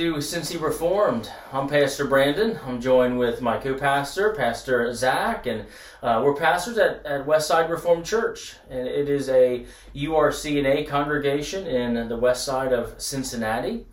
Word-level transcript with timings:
To 0.00 0.14
Cincy 0.14 0.58
Reformed. 0.58 1.30
I'm 1.52 1.68
Pastor 1.68 2.06
Brandon. 2.06 2.58
I'm 2.64 2.80
joined 2.80 3.18
with 3.18 3.42
my 3.42 3.58
co-pastor, 3.58 4.32
Pastor 4.34 4.94
Zac, 4.94 5.44
and 5.44 5.66
uh, 6.02 6.22
we're 6.24 6.34
pastors 6.34 6.78
at, 6.78 7.04
at 7.04 7.26
Westside 7.26 7.68
Reformed 7.68 8.06
Church, 8.06 8.56
and 8.70 8.88
it 8.88 9.10
is 9.10 9.28
a 9.28 9.66
URCNA 9.94 10.88
congregation 10.88 11.66
in 11.66 12.08
the 12.08 12.16
west 12.16 12.46
side 12.46 12.72
of 12.72 12.94
Cincinnati. 12.96 13.84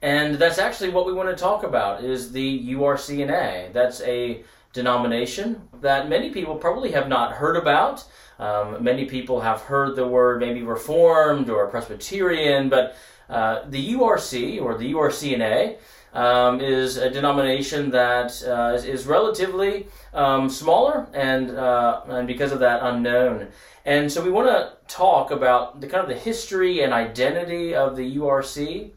And 0.00 0.36
that's 0.36 0.56
actually 0.56 0.88
what 0.88 1.04
we 1.04 1.12
want 1.12 1.28
to 1.28 1.36
talk 1.36 1.62
about 1.62 2.04
is 2.04 2.32
the 2.32 2.72
URCNA. 2.72 3.74
That's 3.74 4.00
a 4.00 4.42
denomination 4.72 5.68
that 5.82 6.08
many 6.08 6.30
people 6.30 6.56
probably 6.56 6.92
have 6.92 7.06
not 7.06 7.32
heard 7.32 7.58
about. 7.58 8.02
Um, 8.38 8.82
many 8.82 9.04
people 9.04 9.42
have 9.42 9.60
heard 9.60 9.94
the 9.94 10.06
word 10.06 10.40
maybe 10.40 10.62
Reformed 10.62 11.50
or 11.50 11.66
Presbyterian, 11.66 12.70
but 12.70 12.96
uh, 13.30 13.62
the 13.68 13.94
URC 13.94 14.60
or 14.60 14.76
the 14.76 14.92
URCNA 14.92 15.76
um, 16.12 16.60
is 16.60 16.96
a 16.96 17.08
denomination 17.08 17.90
that 17.90 18.42
uh, 18.46 18.74
is, 18.74 18.84
is, 18.84 19.06
relatively 19.06 19.86
um, 20.12 20.50
smaller 20.50 21.06
and 21.14 21.50
uh, 21.50 22.02
and 22.08 22.26
because 22.26 22.50
of 22.50 22.58
that 22.58 22.82
unknown. 22.82 23.48
And 23.84 24.10
so 24.10 24.22
we 24.22 24.30
want 24.30 24.48
to 24.48 24.72
talk 24.92 25.30
about 25.30 25.80
the 25.80 25.86
kind 25.86 26.02
of 26.02 26.08
the 26.08 26.18
history 26.18 26.82
and 26.82 26.92
identity 26.92 27.74
of 27.74 27.96
the 27.96 28.16
URC. 28.16 28.90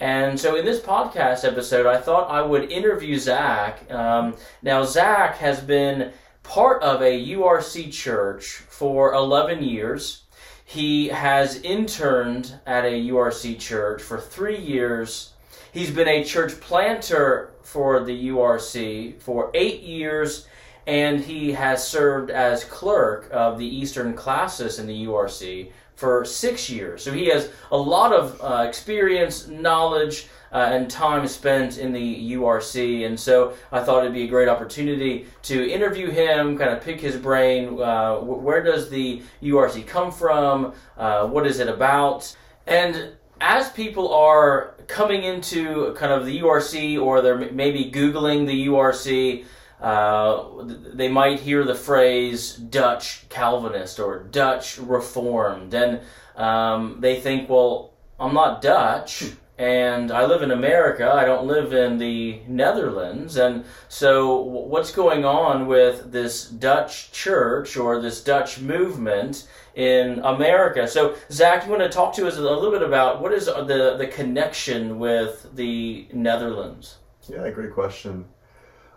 And 0.00 0.38
so 0.38 0.56
in 0.56 0.64
this 0.64 0.80
podcast 0.80 1.44
episode, 1.44 1.86
I 1.86 1.98
thought 1.98 2.30
I 2.30 2.42
would 2.42 2.70
interview 2.70 3.18
Zac. 3.18 3.90
Um, 3.90 4.36
now 4.62 4.84
Zac 4.84 5.36
has 5.36 5.60
been 5.60 6.12
part 6.42 6.82
of 6.82 7.02
a 7.02 7.26
URC 7.34 7.92
church 7.92 8.46
for 8.68 9.12
11 9.12 9.62
years. 9.62 10.24
He 10.68 11.08
has 11.08 11.62
interned 11.62 12.60
at 12.66 12.84
a 12.84 13.08
URC 13.08 13.58
church 13.58 14.02
for 14.02 14.20
three 14.20 14.58
years. 14.58 15.32
He's 15.72 15.90
been 15.90 16.08
a 16.08 16.22
church 16.22 16.60
planter 16.60 17.52
for 17.62 18.04
the 18.04 18.28
URC 18.28 19.18
for 19.18 19.50
eight 19.54 19.80
years, 19.80 20.46
and 20.86 21.22
he 21.22 21.52
has 21.52 21.88
served 21.88 22.30
as 22.30 22.64
clerk 22.64 23.30
of 23.32 23.56
the 23.56 23.64
Eastern 23.64 24.12
classis 24.12 24.78
in 24.78 24.86
the 24.86 25.06
URC 25.06 25.72
for 25.94 26.26
six 26.26 26.68
years. 26.68 27.02
So 27.02 27.14
he 27.14 27.28
has 27.28 27.50
a 27.72 27.78
lot 27.78 28.12
of 28.12 28.38
uh, 28.42 28.66
experience, 28.68 29.48
knowledge, 29.48 30.26
uh, 30.52 30.70
and 30.72 30.90
time 30.90 31.26
spent 31.26 31.78
in 31.78 31.92
the 31.92 32.32
URC. 32.32 33.06
And 33.06 33.18
so 33.18 33.54
I 33.72 33.82
thought 33.82 34.04
it'd 34.04 34.14
be 34.14 34.24
a 34.24 34.28
great 34.28 34.48
opportunity 34.48 35.26
to 35.42 35.70
interview 35.70 36.10
him, 36.10 36.56
kind 36.58 36.70
of 36.70 36.82
pick 36.82 37.00
his 37.00 37.16
brain. 37.16 37.80
Uh, 37.80 38.16
where 38.16 38.62
does 38.62 38.90
the 38.90 39.22
URC 39.42 39.86
come 39.86 40.10
from? 40.10 40.72
Uh, 40.96 41.26
what 41.26 41.46
is 41.46 41.58
it 41.58 41.68
about? 41.68 42.34
And 42.66 43.12
as 43.40 43.70
people 43.70 44.12
are 44.12 44.74
coming 44.86 45.22
into 45.22 45.94
kind 45.94 46.12
of 46.12 46.26
the 46.26 46.40
URC 46.40 47.00
or 47.00 47.20
they're 47.20 47.50
maybe 47.50 47.90
Googling 47.90 48.46
the 48.46 48.66
URC, 48.66 49.44
uh, 49.80 50.44
they 50.92 51.08
might 51.08 51.40
hear 51.40 51.64
the 51.64 51.74
phrase 51.74 52.54
Dutch 52.54 53.28
Calvinist 53.28 54.00
or 54.00 54.24
Dutch 54.24 54.78
Reformed, 54.78 55.72
and 55.72 56.00
um, 56.34 56.96
they 56.98 57.20
think, 57.20 57.48
well, 57.48 57.92
I'm 58.18 58.34
not 58.34 58.60
Dutch 58.60 59.32
and 59.58 60.12
I 60.12 60.24
live 60.24 60.42
in 60.42 60.52
America. 60.52 61.12
I 61.12 61.24
don't 61.24 61.46
live 61.46 61.72
in 61.72 61.98
the 61.98 62.40
Netherlands. 62.46 63.36
And 63.36 63.64
so, 63.88 64.36
what's 64.40 64.92
going 64.92 65.24
on 65.24 65.66
with 65.66 66.12
this 66.12 66.48
Dutch 66.48 67.10
church 67.10 67.76
or 67.76 68.00
this 68.00 68.22
Dutch 68.22 68.60
movement 68.60 69.48
in 69.74 70.20
America? 70.20 70.86
So, 70.86 71.16
Zac, 71.32 71.64
you 71.64 71.70
want 71.72 71.82
to 71.82 71.88
talk 71.88 72.14
to 72.14 72.28
us 72.28 72.36
a 72.36 72.40
little 72.40 72.70
bit 72.70 72.82
about 72.82 73.20
what 73.20 73.32
is 73.32 73.46
the, 73.46 73.96
the 73.98 74.06
connection 74.06 75.00
with 75.00 75.48
the 75.54 76.06
Netherlands? 76.12 76.98
Yeah, 77.28 77.50
great 77.50 77.72
question. 77.72 78.26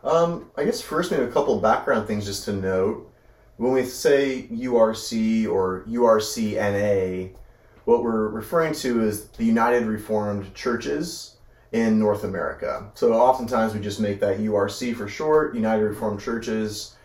Um, 0.04 0.52
I 0.56 0.64
guess 0.64 0.80
first, 0.80 1.12
maybe 1.12 1.24
a 1.24 1.32
couple 1.32 1.60
background 1.60 2.08
things 2.08 2.26
just 2.26 2.46
to 2.46 2.54
note. 2.54 3.08
When 3.58 3.72
we 3.74 3.86
say 3.86 4.48
URC 4.52 5.52
or 5.52 5.86
URCNA, 5.88 7.34
what 7.86 8.04
we're 8.04 8.28
referring 8.28 8.74
to 8.74 9.02
is 9.04 9.28
the 9.30 9.46
United 9.46 9.86
Reformed 9.86 10.54
Churches 10.54 11.38
in 11.72 12.00
North 12.00 12.24
America. 12.24 12.90
So 12.94 13.14
oftentimes 13.14 13.74
we 13.74 13.80
just 13.80 14.00
make 14.00 14.20
that 14.20 14.40
URC 14.40 14.96
for 14.96 15.08
short, 15.08 15.56
United 15.56 15.84
Reformed 15.84 16.20
Churches. 16.20 16.96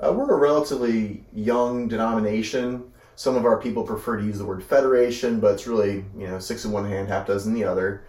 Uh, 0.00 0.12
we're 0.12 0.32
a 0.32 0.38
relatively 0.38 1.24
young 1.32 1.88
denomination. 1.88 2.84
Some 3.14 3.36
of 3.36 3.44
our 3.44 3.60
people 3.60 3.82
prefer 3.82 4.16
to 4.16 4.24
use 4.24 4.38
the 4.38 4.44
word 4.44 4.62
federation, 4.62 5.38
but 5.38 5.54
it's 5.54 5.66
really, 5.66 6.04
you 6.16 6.28
know, 6.28 6.38
six 6.38 6.64
in 6.64 6.72
one 6.72 6.88
hand, 6.88 7.08
half 7.08 7.26
dozen 7.26 7.52
in 7.52 7.60
the 7.60 7.68
other. 7.68 8.04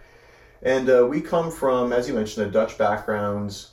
And 0.62 0.88
uh, 0.88 1.06
we 1.06 1.20
come 1.20 1.50
from, 1.50 1.92
as 1.92 2.08
you 2.08 2.14
mentioned, 2.14 2.46
a 2.46 2.50
Dutch 2.50 2.78
background. 2.78 3.66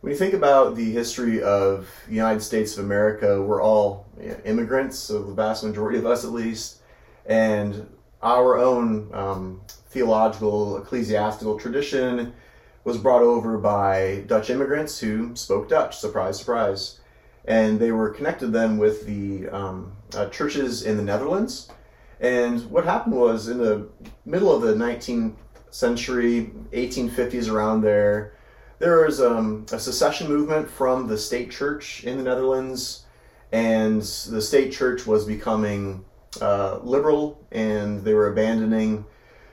When 0.00 0.12
you 0.12 0.18
think 0.18 0.34
about 0.34 0.74
the 0.74 0.90
history 0.90 1.40
of 1.40 1.88
the 2.08 2.14
United 2.14 2.40
States 2.40 2.76
of 2.76 2.84
America, 2.84 3.40
we're 3.40 3.62
all 3.62 4.06
you 4.20 4.30
know, 4.30 4.40
immigrants, 4.44 4.98
so 4.98 5.22
the 5.22 5.34
vast 5.34 5.62
majority 5.62 5.98
of 5.98 6.06
us 6.06 6.24
at 6.24 6.32
least 6.32 6.81
and 7.26 7.86
our 8.22 8.56
own 8.58 9.10
um, 9.12 9.60
theological, 9.90 10.78
ecclesiastical 10.78 11.58
tradition 11.58 12.32
was 12.84 12.98
brought 12.98 13.22
over 13.22 13.58
by 13.58 14.24
Dutch 14.26 14.50
immigrants 14.50 14.98
who 14.98 15.34
spoke 15.36 15.68
Dutch. 15.68 15.96
Surprise, 15.96 16.38
surprise. 16.38 17.00
And 17.44 17.78
they 17.78 17.92
were 17.92 18.10
connected 18.10 18.48
then 18.48 18.78
with 18.78 19.06
the 19.06 19.48
um, 19.48 19.92
uh, 20.14 20.26
churches 20.26 20.82
in 20.82 20.96
the 20.96 21.02
Netherlands. 21.02 21.68
And 22.20 22.70
what 22.70 22.84
happened 22.84 23.16
was 23.16 23.48
in 23.48 23.58
the 23.58 23.88
middle 24.24 24.54
of 24.54 24.62
the 24.62 24.74
19th 24.74 25.34
century, 25.70 26.52
1850s 26.72 27.50
around 27.50 27.82
there, 27.82 28.34
there 28.78 29.04
was 29.04 29.20
um, 29.20 29.64
a 29.72 29.78
secession 29.78 30.28
movement 30.28 30.68
from 30.68 31.06
the 31.06 31.16
state 31.16 31.50
church 31.50 32.02
in 32.04 32.16
the 32.16 32.24
Netherlands, 32.24 33.04
and 33.52 34.02
the 34.02 34.40
state 34.40 34.72
church 34.72 35.06
was 35.06 35.24
becoming 35.24 36.04
uh, 36.40 36.78
liberal 36.82 37.46
and 37.52 38.02
they 38.04 38.14
were 38.14 38.28
abandoning 38.32 39.04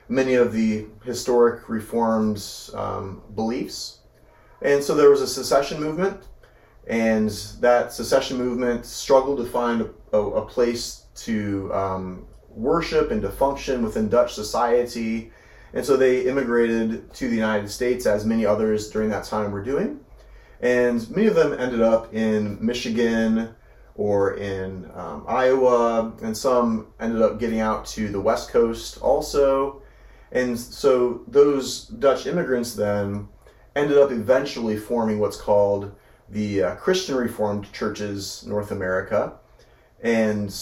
many 0.08 0.34
of 0.34 0.52
the 0.52 0.86
historic 1.04 1.68
reforms 1.68 2.70
um, 2.74 3.22
beliefs. 3.34 3.98
And 4.62 4.82
so 4.82 4.94
there 4.94 5.10
was 5.10 5.22
a 5.22 5.26
secession 5.26 5.80
movement, 5.80 6.26
and 6.86 7.30
that 7.60 7.92
secession 7.92 8.36
movement 8.36 8.84
struggled 8.84 9.38
to 9.38 9.46
find 9.46 9.88
a, 10.12 10.18
a 10.18 10.44
place 10.44 11.04
to 11.14 11.72
um, 11.72 12.26
worship 12.48 13.10
and 13.10 13.22
to 13.22 13.30
function 13.30 13.82
within 13.82 14.08
Dutch 14.08 14.34
society. 14.34 15.32
And 15.72 15.86
so 15.86 15.96
they 15.96 16.22
immigrated 16.26 17.12
to 17.14 17.28
the 17.28 17.36
United 17.36 17.70
States, 17.70 18.04
as 18.04 18.26
many 18.26 18.44
others 18.44 18.90
during 18.90 19.08
that 19.10 19.24
time 19.24 19.52
were 19.52 19.62
doing. 19.62 20.00
And 20.60 21.08
many 21.10 21.28
of 21.28 21.34
them 21.36 21.52
ended 21.52 21.80
up 21.80 22.12
in 22.12 22.58
Michigan, 22.60 23.54
or 23.94 24.34
in 24.34 24.90
um, 24.94 25.24
Iowa, 25.28 26.12
and 26.22 26.36
some 26.36 26.88
ended 27.00 27.22
up 27.22 27.38
getting 27.38 27.60
out 27.60 27.86
to 27.86 28.08
the 28.08 28.20
West 28.20 28.50
Coast 28.50 29.00
also. 29.00 29.82
And 30.32 30.58
so 30.58 31.22
those 31.26 31.86
Dutch 31.86 32.26
immigrants 32.26 32.74
then 32.74 33.28
ended 33.74 33.98
up 33.98 34.10
eventually 34.10 34.76
forming 34.76 35.18
what's 35.18 35.36
called 35.36 35.94
the 36.28 36.62
uh, 36.62 36.74
Christian 36.76 37.16
Reformed 37.16 37.72
Churches 37.72 38.44
North 38.46 38.70
America. 38.70 39.34
And 40.02 40.54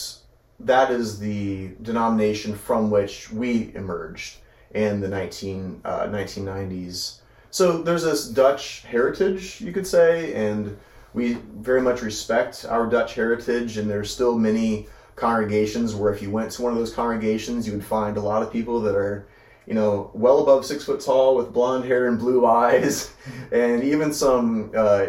that 0.60 0.90
is 0.90 1.18
the 1.18 1.72
denomination 1.82 2.54
from 2.54 2.90
which 2.90 3.30
we 3.30 3.72
emerged 3.74 4.38
in 4.72 5.00
the 5.00 5.08
19, 5.08 5.82
uh, 5.84 6.06
1990s. 6.06 7.20
So 7.50 7.82
there's 7.82 8.02
this 8.02 8.28
Dutch 8.28 8.82
heritage, 8.82 9.60
you 9.60 9.72
could 9.72 9.86
say, 9.86 10.34
and 10.34 10.76
we 11.18 11.36
very 11.56 11.82
much 11.82 12.00
respect 12.00 12.64
our 12.64 12.86
Dutch 12.86 13.14
heritage, 13.14 13.76
and 13.76 13.90
there's 13.90 14.08
still 14.08 14.38
many 14.38 14.86
congregations 15.16 15.92
where 15.92 16.12
if 16.14 16.22
you 16.22 16.30
went 16.30 16.52
to 16.52 16.62
one 16.62 16.72
of 16.72 16.78
those 16.78 16.94
congregations, 16.94 17.66
you 17.66 17.72
would 17.72 17.84
find 17.84 18.16
a 18.16 18.20
lot 18.20 18.40
of 18.40 18.52
people 18.52 18.80
that 18.82 18.94
are, 18.94 19.26
you 19.66 19.74
know, 19.74 20.12
well 20.14 20.38
above 20.38 20.64
six 20.64 20.84
foot 20.84 21.00
tall 21.00 21.34
with 21.34 21.52
blonde 21.52 21.84
hair 21.84 22.06
and 22.06 22.20
blue 22.20 22.46
eyes, 22.62 23.12
and 23.50 23.82
even 23.82 24.12
some, 24.12 24.70
uh, 24.76 25.06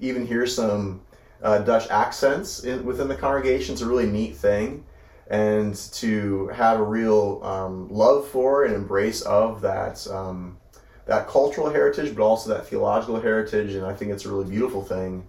even 0.00 0.26
hear 0.26 0.46
some 0.46 1.02
uh, 1.42 1.58
Dutch 1.58 1.90
accents 1.90 2.64
in, 2.64 2.82
within 2.86 3.06
the 3.06 3.14
congregation. 3.14 3.74
It's 3.74 3.82
a 3.82 3.86
really 3.86 4.06
neat 4.06 4.36
thing, 4.36 4.82
and 5.28 5.76
to 5.92 6.48
have 6.54 6.80
a 6.80 6.84
real 6.84 7.40
um, 7.44 7.92
love 7.92 8.26
for 8.28 8.64
and 8.64 8.74
embrace 8.74 9.20
of 9.20 9.60
that. 9.60 10.06
Um, 10.08 10.56
that 11.06 11.28
cultural 11.28 11.68
heritage, 11.68 12.16
but 12.16 12.22
also 12.22 12.48
that 12.48 12.66
theological 12.66 13.20
heritage, 13.20 13.74
and 13.74 13.84
I 13.84 13.92
think 13.92 14.10
it's 14.10 14.24
a 14.24 14.30
really 14.30 14.48
beautiful 14.48 14.82
thing. 14.82 15.28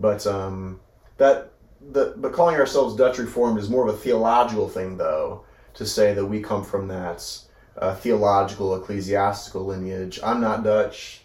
But 0.00 0.26
um, 0.26 0.80
that 1.18 1.52
the 1.92 2.14
but 2.16 2.32
calling 2.32 2.56
ourselves 2.56 2.96
Dutch 2.96 3.18
Reformed 3.18 3.58
is 3.58 3.68
more 3.68 3.86
of 3.86 3.94
a 3.94 3.98
theological 3.98 4.68
thing, 4.68 4.96
though, 4.96 5.44
to 5.74 5.86
say 5.86 6.14
that 6.14 6.26
we 6.26 6.40
come 6.40 6.64
from 6.64 6.88
that 6.88 7.26
uh, 7.78 7.94
theological 7.94 8.74
ecclesiastical 8.74 9.64
lineage. 9.64 10.18
I'm 10.24 10.40
not 10.40 10.64
Dutch. 10.64 11.22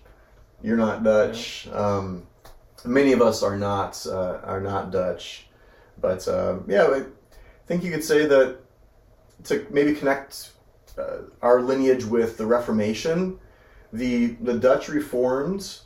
You're 0.61 0.77
not 0.77 1.03
Dutch. 1.03 1.67
Um, 1.71 2.27
many 2.83 3.13
of 3.13 3.21
us 3.21 3.41
are 3.41 3.57
not 3.57 4.05
uh, 4.05 4.39
are 4.43 4.61
not 4.61 4.91
Dutch, 4.91 5.47
but 5.99 6.27
uh, 6.27 6.59
yeah, 6.67 6.87
I 6.87 7.03
think 7.67 7.83
you 7.83 7.91
could 7.91 8.03
say 8.03 8.25
that 8.25 8.57
to 9.45 9.65
maybe 9.69 9.95
connect 9.95 10.51
uh, 10.97 11.19
our 11.41 11.61
lineage 11.61 12.03
with 12.03 12.37
the 12.37 12.45
Reformation 12.45 13.39
the 13.95 14.27
the 14.41 14.53
Dutch 14.53 14.89
Reformed 14.89 15.79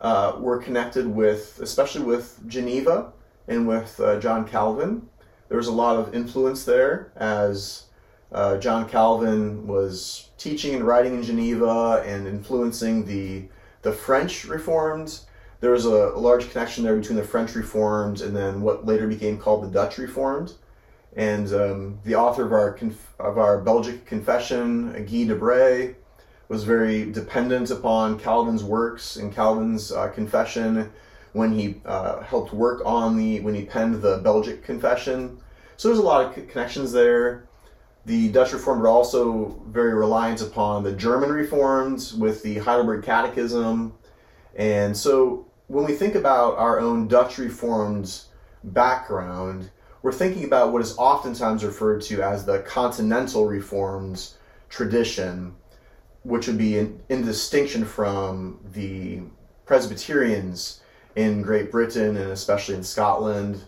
uh, 0.00 0.36
were 0.38 0.58
connected 0.58 1.06
with, 1.06 1.58
especially 1.62 2.04
with 2.04 2.40
Geneva 2.46 3.12
and 3.48 3.66
with 3.66 3.98
uh, 4.00 4.18
John 4.20 4.46
Calvin. 4.46 5.08
There 5.48 5.56
was 5.56 5.68
a 5.68 5.72
lot 5.72 5.96
of 5.96 6.14
influence 6.14 6.64
there 6.64 7.12
as 7.16 7.84
uh, 8.32 8.58
John 8.58 8.88
Calvin 8.88 9.66
was 9.66 10.30
teaching 10.38 10.74
and 10.74 10.84
writing 10.84 11.14
in 11.14 11.22
Geneva 11.22 12.02
and 12.04 12.26
influencing 12.26 13.06
the 13.06 13.48
the 13.82 13.92
French 13.92 14.44
Reformed. 14.46 15.20
There 15.60 15.70
was 15.70 15.86
a, 15.86 16.12
a 16.14 16.18
large 16.18 16.50
connection 16.50 16.82
there 16.82 16.96
between 16.96 17.16
the 17.16 17.24
French 17.24 17.54
Reformed 17.54 18.20
and 18.20 18.36
then 18.36 18.60
what 18.60 18.84
later 18.84 19.06
became 19.06 19.38
called 19.38 19.62
the 19.62 19.68
Dutch 19.68 19.98
Reformed. 19.98 20.54
And 21.14 21.52
um, 21.54 21.98
the 22.04 22.16
author 22.16 22.44
of 22.44 22.52
our 22.52 22.78
of 23.18 23.38
our 23.38 23.60
Belgic 23.60 24.04
Confession, 24.04 24.92
Guy 24.92 25.24
de 25.24 25.38
Brès, 25.38 25.94
was 26.48 26.64
very 26.64 27.10
dependent 27.10 27.70
upon 27.70 28.18
Calvin's 28.18 28.62
works 28.62 29.16
and 29.16 29.34
Calvin's 29.34 29.92
uh, 29.92 30.08
confession 30.08 30.92
when 31.32 31.52
he 31.52 31.80
uh, 31.84 32.22
helped 32.22 32.52
work 32.52 32.82
on 32.86 33.16
the 33.16 33.40
when 33.40 33.54
he 33.54 33.64
penned 33.64 34.00
the 34.00 34.18
Belgic 34.18 34.64
Confession. 34.64 35.38
So 35.76 35.88
there's 35.88 35.98
a 35.98 36.02
lot 36.02 36.24
of 36.38 36.48
connections 36.48 36.92
there. 36.92 37.46
The 38.06 38.30
Dutch 38.30 38.52
Reformed 38.52 38.80
were 38.82 38.88
also 38.88 39.60
very 39.66 39.92
reliant 39.92 40.40
upon 40.40 40.84
the 40.84 40.92
German 40.92 41.30
Reformed 41.30 42.12
with 42.16 42.42
the 42.42 42.58
Heidelberg 42.58 43.04
Catechism. 43.04 43.92
And 44.54 44.96
so 44.96 45.46
when 45.66 45.84
we 45.84 45.92
think 45.92 46.14
about 46.14 46.56
our 46.56 46.78
own 46.78 47.08
Dutch 47.08 47.38
Reformed 47.38 48.22
background, 48.62 49.70
we're 50.02 50.12
thinking 50.12 50.44
about 50.44 50.72
what 50.72 50.82
is 50.82 50.96
oftentimes 50.96 51.64
referred 51.64 52.00
to 52.02 52.22
as 52.22 52.46
the 52.46 52.60
Continental 52.60 53.46
Reformed 53.46 54.30
tradition, 54.68 55.54
which 56.26 56.46
would 56.46 56.58
be 56.58 56.78
in, 56.78 57.00
in 57.08 57.24
distinction 57.24 57.84
from 57.84 58.58
the 58.72 59.20
Presbyterians 59.64 60.80
in 61.14 61.42
Great 61.42 61.70
Britain 61.70 62.16
and 62.16 62.30
especially 62.30 62.74
in 62.74 62.82
Scotland 62.82 63.62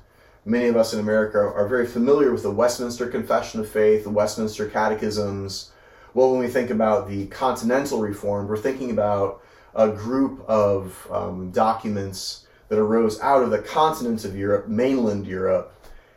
many 0.48 0.66
of 0.66 0.76
us 0.76 0.94
in 0.94 1.00
America 1.00 1.38
are 1.38 1.68
very 1.68 1.86
familiar 1.86 2.32
with 2.32 2.42
the 2.42 2.50
Westminster 2.50 3.06
Confession 3.06 3.60
of 3.60 3.68
Faith, 3.68 4.04
the 4.04 4.10
Westminster 4.10 4.66
Catechisms. 4.68 5.72
Well, 6.14 6.30
when 6.30 6.40
we 6.40 6.48
think 6.48 6.70
about 6.70 7.08
the 7.08 7.26
Continental 7.26 8.00
Reformed, 8.00 8.48
we're 8.48 8.56
thinking 8.56 8.90
about 8.90 9.42
a 9.74 9.88
group 9.88 10.42
of 10.48 11.06
um, 11.10 11.50
documents 11.50 12.46
that 12.68 12.78
arose 12.78 13.20
out 13.20 13.42
of 13.42 13.50
the 13.50 13.58
continent 13.58 14.24
of 14.24 14.36
Europe, 14.36 14.68
mainland 14.68 15.26
Europe, 15.26 15.74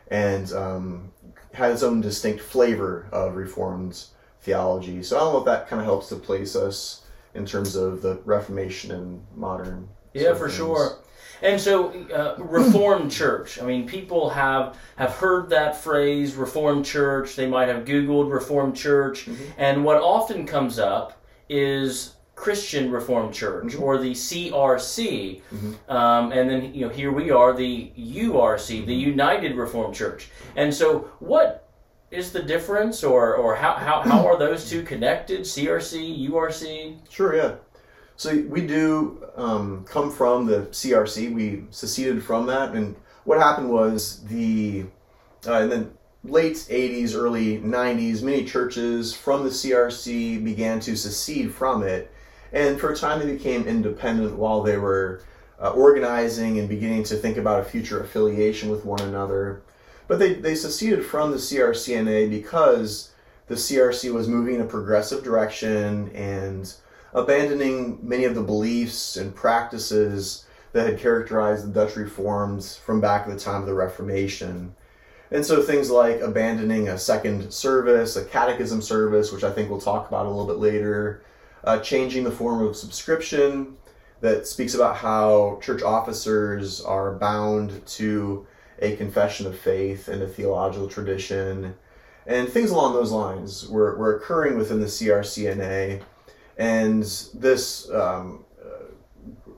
and 0.08 0.50
um, 0.52 1.12
had 1.52 1.70
its 1.70 1.82
own 1.82 2.00
distinct 2.00 2.42
flavor 2.42 3.08
of 3.12 3.36
Reformed 3.36 4.02
theology. 4.42 5.02
So 5.02 5.16
I 5.16 5.20
don't 5.20 5.32
know 5.32 5.38
if 5.40 5.44
that 5.46 5.68
kind 5.68 5.80
of 5.80 5.86
helps 5.86 6.08
to 6.08 6.16
place 6.16 6.54
us 6.54 7.02
in 7.34 7.46
terms 7.46 7.76
of 7.76 8.02
the 8.02 8.20
Reformation 8.24 8.90
and 8.90 9.24
modern. 9.34 9.88
Yeah, 10.12 10.34
for 10.34 10.48
things. 10.48 10.58
sure. 10.58 10.98
And 11.42 11.60
so, 11.60 11.90
uh, 12.14 12.36
Reformed 12.38 13.10
Church. 13.10 13.60
I 13.60 13.64
mean, 13.64 13.86
people 13.86 14.30
have 14.30 14.78
have 14.96 15.10
heard 15.10 15.50
that 15.50 15.76
phrase, 15.76 16.36
Reformed 16.36 16.84
Church. 16.84 17.34
They 17.34 17.48
might 17.48 17.68
have 17.68 17.84
Googled 17.84 18.30
Reformed 18.30 18.76
Church, 18.76 19.26
mm-hmm. 19.26 19.44
and 19.58 19.84
what 19.84 19.96
often 19.96 20.46
comes 20.46 20.78
up 20.78 21.20
is 21.48 22.14
Christian 22.36 22.92
Reformed 22.92 23.34
Church 23.34 23.72
mm-hmm. 23.72 23.82
or 23.82 23.98
the 23.98 24.12
CRC, 24.12 25.40
mm-hmm. 25.40 25.90
um, 25.90 26.30
and 26.30 26.48
then 26.48 26.72
you 26.74 26.86
know 26.86 26.92
here 26.92 27.10
we 27.10 27.32
are, 27.32 27.52
the 27.52 27.90
URC, 27.98 28.68
the 28.68 28.76
mm-hmm. 28.76 29.10
United 29.10 29.56
Reformed 29.56 29.96
Church. 29.96 30.28
And 30.54 30.72
so, 30.72 31.10
what 31.18 31.71
is 32.12 32.30
the 32.30 32.42
difference, 32.42 33.02
or 33.02 33.34
or 33.34 33.56
how 33.56 33.72
how, 33.72 34.02
how 34.02 34.26
are 34.26 34.38
those 34.38 34.68
two 34.68 34.82
connected? 34.82 35.40
CRC, 35.40 36.28
URC. 36.28 36.98
Sure, 37.10 37.34
yeah. 37.34 37.54
So 38.16 38.44
we 38.48 38.66
do 38.66 39.26
um, 39.34 39.84
come 39.84 40.12
from 40.12 40.46
the 40.46 40.60
CRC. 40.70 41.32
We 41.32 41.64
seceded 41.70 42.22
from 42.22 42.46
that, 42.46 42.74
and 42.74 42.94
what 43.24 43.38
happened 43.38 43.70
was 43.70 44.22
the 44.24 44.84
uh, 45.46 45.62
in 45.62 45.70
the 45.70 45.90
late 46.22 46.56
'80s, 46.56 47.16
early 47.16 47.58
'90s, 47.58 48.22
many 48.22 48.44
churches 48.44 49.14
from 49.14 49.42
the 49.44 49.50
CRC 49.50 50.44
began 50.44 50.80
to 50.80 50.94
secede 50.96 51.52
from 51.52 51.82
it, 51.82 52.12
and 52.52 52.78
for 52.78 52.92
a 52.92 52.96
time 52.96 53.20
they 53.20 53.32
became 53.32 53.66
independent 53.66 54.36
while 54.36 54.62
they 54.62 54.76
were 54.76 55.22
uh, 55.60 55.70
organizing 55.70 56.58
and 56.58 56.68
beginning 56.68 57.04
to 57.04 57.16
think 57.16 57.38
about 57.38 57.60
a 57.60 57.64
future 57.64 58.02
affiliation 58.02 58.68
with 58.68 58.84
one 58.84 59.00
another. 59.00 59.62
But 60.08 60.18
they, 60.18 60.34
they 60.34 60.54
seceded 60.54 61.04
from 61.04 61.30
the 61.30 61.36
CRCNA 61.36 62.30
because 62.30 63.12
the 63.46 63.54
CRC 63.54 64.12
was 64.12 64.28
moving 64.28 64.56
in 64.56 64.60
a 64.60 64.66
progressive 64.66 65.22
direction 65.22 66.10
and 66.14 66.72
abandoning 67.14 67.98
many 68.02 68.24
of 68.24 68.34
the 68.34 68.42
beliefs 68.42 69.16
and 69.16 69.34
practices 69.34 70.46
that 70.72 70.86
had 70.86 70.98
characterized 70.98 71.66
the 71.66 71.72
Dutch 71.72 71.96
reforms 71.96 72.76
from 72.76 73.00
back 73.00 73.26
at 73.26 73.34
the 73.34 73.38
time 73.38 73.60
of 73.60 73.66
the 73.66 73.74
Reformation. 73.74 74.74
And 75.30 75.44
so 75.44 75.62
things 75.62 75.90
like 75.90 76.20
abandoning 76.20 76.88
a 76.88 76.98
second 76.98 77.52
service, 77.52 78.16
a 78.16 78.24
catechism 78.24 78.82
service, 78.82 79.32
which 79.32 79.44
I 79.44 79.50
think 79.50 79.70
we'll 79.70 79.80
talk 79.80 80.08
about 80.08 80.26
a 80.26 80.28
little 80.28 80.46
bit 80.46 80.58
later, 80.58 81.24
uh, 81.64 81.78
changing 81.80 82.24
the 82.24 82.30
form 82.30 82.62
of 82.66 82.76
subscription 82.76 83.76
that 84.20 84.46
speaks 84.46 84.74
about 84.74 84.96
how 84.96 85.58
church 85.62 85.82
officers 85.82 86.80
are 86.80 87.14
bound 87.14 87.84
to 87.86 88.46
a 88.78 88.96
confession 88.96 89.46
of 89.46 89.58
faith 89.58 90.08
and 90.08 90.22
a 90.22 90.28
theological 90.28 90.88
tradition, 90.88 91.74
and 92.26 92.48
things 92.48 92.70
along 92.70 92.94
those 92.94 93.12
lines 93.12 93.68
were, 93.68 93.96
were 93.96 94.16
occurring 94.16 94.56
within 94.56 94.80
the 94.80 94.86
CRCNA 94.86 96.02
and 96.58 97.02
this 97.34 97.90
um, 97.90 98.44
uh, 98.64 98.84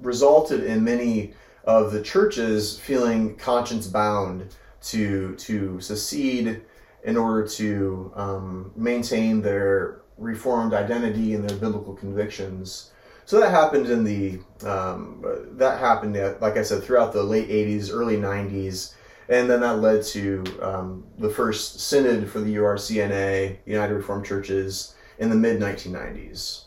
resulted 0.00 0.64
in 0.64 0.84
many 0.84 1.34
of 1.64 1.92
the 1.92 2.02
churches 2.02 2.78
feeling 2.78 3.36
conscience 3.36 3.86
bound 3.86 4.54
to 4.82 5.34
to 5.36 5.80
secede 5.80 6.62
in 7.04 7.16
order 7.16 7.46
to 7.46 8.12
um, 8.14 8.72
maintain 8.76 9.42
their 9.42 10.02
reformed 10.16 10.72
identity 10.72 11.34
and 11.34 11.48
their 11.48 11.58
biblical 11.58 11.94
convictions. 11.94 12.92
So 13.26 13.40
that 13.40 13.50
happened 13.50 13.86
in 13.86 14.04
the 14.04 14.40
um, 14.66 15.24
that 15.52 15.80
happened 15.80 16.14
like 16.40 16.56
I 16.56 16.62
said 16.62 16.82
throughout 16.82 17.12
the 17.12 17.22
late 17.22 17.48
'80s, 17.48 17.90
early 17.92 18.16
'90s, 18.16 18.94
and 19.28 19.48
then 19.48 19.60
that 19.60 19.80
led 19.80 20.02
to 20.04 20.44
um, 20.60 21.04
the 21.18 21.30
first 21.30 21.80
synod 21.80 22.28
for 22.28 22.40
the 22.40 22.56
URCNA, 22.56 23.58
United 23.66 23.94
Reformed 23.94 24.24
Churches, 24.24 24.94
in 25.18 25.30
the 25.30 25.36
mid 25.36 25.60
1990s. 25.60 26.64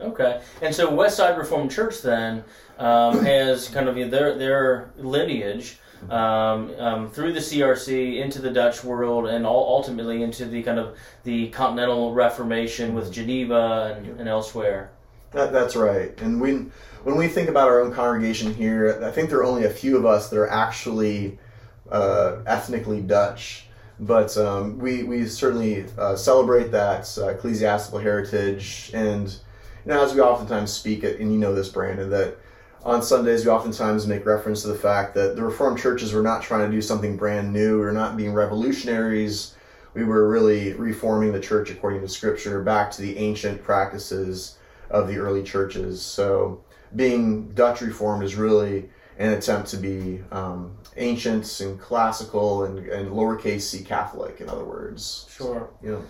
Okay, 0.00 0.40
and 0.62 0.74
so 0.74 0.92
Westside 0.92 1.36
Reformed 1.36 1.70
Church 1.70 2.02
then 2.02 2.44
um, 2.78 3.24
has 3.24 3.68
kind 3.68 3.88
of 3.88 4.10
their 4.10 4.38
their 4.38 4.90
lineage 4.96 5.78
um, 6.10 6.72
um, 6.78 7.10
through 7.10 7.32
the 7.32 7.40
CRC 7.40 8.20
into 8.22 8.40
the 8.40 8.50
Dutch 8.50 8.84
world 8.84 9.26
and 9.26 9.44
all, 9.44 9.76
ultimately 9.76 10.22
into 10.22 10.44
the 10.44 10.62
kind 10.62 10.78
of 10.78 10.96
the 11.24 11.48
Continental 11.48 12.14
Reformation 12.14 12.94
with 12.94 13.12
Geneva 13.12 13.96
and, 13.98 14.20
and 14.20 14.28
elsewhere. 14.28 14.92
That, 15.32 15.52
that's 15.52 15.76
right. 15.76 16.18
And 16.20 16.40
when 16.40 16.72
when 17.02 17.16
we 17.16 17.28
think 17.28 17.48
about 17.48 17.68
our 17.68 17.80
own 17.80 17.92
congregation 17.92 18.54
here, 18.54 19.00
I 19.04 19.10
think 19.10 19.28
there 19.30 19.38
are 19.38 19.44
only 19.44 19.64
a 19.64 19.70
few 19.70 19.96
of 19.96 20.06
us 20.06 20.30
that 20.30 20.38
are 20.38 20.48
actually 20.48 21.38
uh, 21.90 22.38
ethnically 22.46 23.00
Dutch. 23.00 23.64
But 24.00 24.36
um, 24.36 24.78
we, 24.78 25.02
we 25.02 25.26
certainly 25.26 25.86
uh, 25.98 26.14
celebrate 26.14 26.70
that 26.70 27.12
uh, 27.18 27.28
ecclesiastical 27.28 27.98
heritage 27.98 28.90
and 28.94 29.36
now, 29.88 30.04
as 30.04 30.14
we 30.14 30.20
oftentimes 30.20 30.70
speak, 30.70 31.02
and 31.02 31.32
you 31.32 31.38
know 31.38 31.54
this, 31.54 31.70
Brandon, 31.70 32.10
that 32.10 32.36
on 32.84 33.02
Sundays 33.02 33.46
we 33.46 33.50
oftentimes 33.50 34.06
make 34.06 34.26
reference 34.26 34.60
to 34.62 34.68
the 34.68 34.74
fact 34.74 35.14
that 35.14 35.34
the 35.34 35.42
Reformed 35.42 35.78
churches 35.78 36.12
were 36.12 36.22
not 36.22 36.42
trying 36.42 36.70
to 36.70 36.70
do 36.70 36.82
something 36.82 37.16
brand 37.16 37.54
new, 37.54 37.78
we 37.78 37.86
were 37.86 37.92
not 37.92 38.14
being 38.14 38.34
revolutionaries. 38.34 39.54
We 39.94 40.04
were 40.04 40.28
really 40.28 40.74
reforming 40.74 41.32
the 41.32 41.40
church 41.40 41.70
according 41.70 42.02
to 42.02 42.08
Scripture 42.08 42.62
back 42.62 42.90
to 42.92 43.02
the 43.02 43.16
ancient 43.16 43.62
practices 43.62 44.58
of 44.90 45.08
the 45.08 45.16
early 45.16 45.42
churches. 45.42 46.02
So, 46.02 46.62
being 46.94 47.48
Dutch 47.52 47.80
Reformed 47.80 48.22
is 48.22 48.34
really 48.34 48.90
an 49.18 49.32
attempt 49.32 49.68
to 49.68 49.76
be 49.76 50.20
um, 50.30 50.76
ancient 50.96 51.60
and 51.60 51.78
classical 51.80 52.64
and, 52.64 52.78
and 52.88 53.10
lowercase 53.10 53.62
c 53.62 53.82
Catholic, 53.82 54.40
in 54.40 54.48
other 54.48 54.64
words. 54.64 55.26
Sure. 55.30 55.70
You 55.82 55.90
know. 55.90 56.04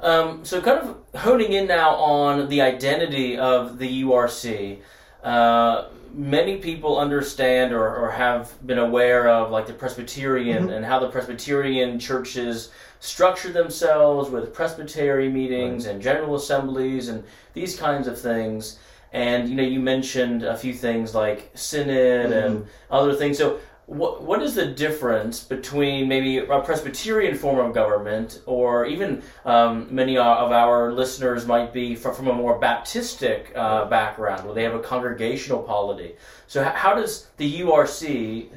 Um, 0.00 0.44
so, 0.44 0.60
kind 0.60 0.78
of 0.78 1.20
honing 1.20 1.52
in 1.52 1.66
now 1.66 1.94
on 1.94 2.48
the 2.48 2.60
identity 2.60 3.38
of 3.38 3.78
the 3.78 4.02
URC. 4.02 4.80
Uh, 5.22 5.88
many 6.12 6.58
people 6.58 6.98
understand 6.98 7.72
or, 7.72 7.96
or, 7.96 8.10
have 8.10 8.54
been 8.66 8.78
aware 8.78 9.28
of 9.28 9.50
like 9.50 9.66
the 9.66 9.72
Presbyterian 9.72 10.64
mm-hmm. 10.64 10.72
and 10.72 10.84
how 10.84 10.98
the 10.98 11.08
Presbyterian 11.08 11.98
churches 11.98 12.70
structure 13.00 13.50
themselves 13.50 14.28
with 14.28 14.52
presbytery 14.52 15.28
meetings 15.28 15.86
right. 15.86 15.94
and 15.94 16.02
general 16.02 16.34
assemblies 16.34 17.08
and 17.08 17.24
these 17.54 17.76
kinds 17.76 18.06
of 18.06 18.20
things. 18.20 18.78
And 19.12 19.48
you 19.48 19.54
know, 19.54 19.62
you 19.62 19.80
mentioned 19.80 20.42
a 20.42 20.56
few 20.56 20.72
things 20.72 21.14
like 21.14 21.50
synod 21.54 22.30
mm-hmm. 22.30 22.32
and 22.32 22.66
other 22.90 23.14
things. 23.14 23.38
So 23.38 23.60
what 23.86 24.22
what 24.22 24.42
is 24.42 24.54
the 24.54 24.66
difference 24.66 25.42
between 25.42 26.08
maybe 26.08 26.38
a 26.38 26.60
Presbyterian 26.60 27.36
form 27.36 27.58
of 27.58 27.74
government, 27.74 28.40
or 28.46 28.86
even 28.86 29.22
um, 29.44 29.86
many 29.90 30.16
of 30.16 30.52
our 30.52 30.92
listeners 30.92 31.46
might 31.46 31.72
be 31.72 31.94
from, 31.94 32.14
from 32.14 32.28
a 32.28 32.32
more 32.32 32.60
Baptistic 32.60 33.54
uh, 33.56 33.84
background, 33.86 34.44
where 34.44 34.54
they 34.54 34.62
have 34.62 34.74
a 34.74 34.80
congregational 34.80 35.62
polity. 35.62 36.14
So, 36.46 36.62
how 36.64 36.94
does 36.94 37.28
the 37.36 37.60
URC 37.60 38.48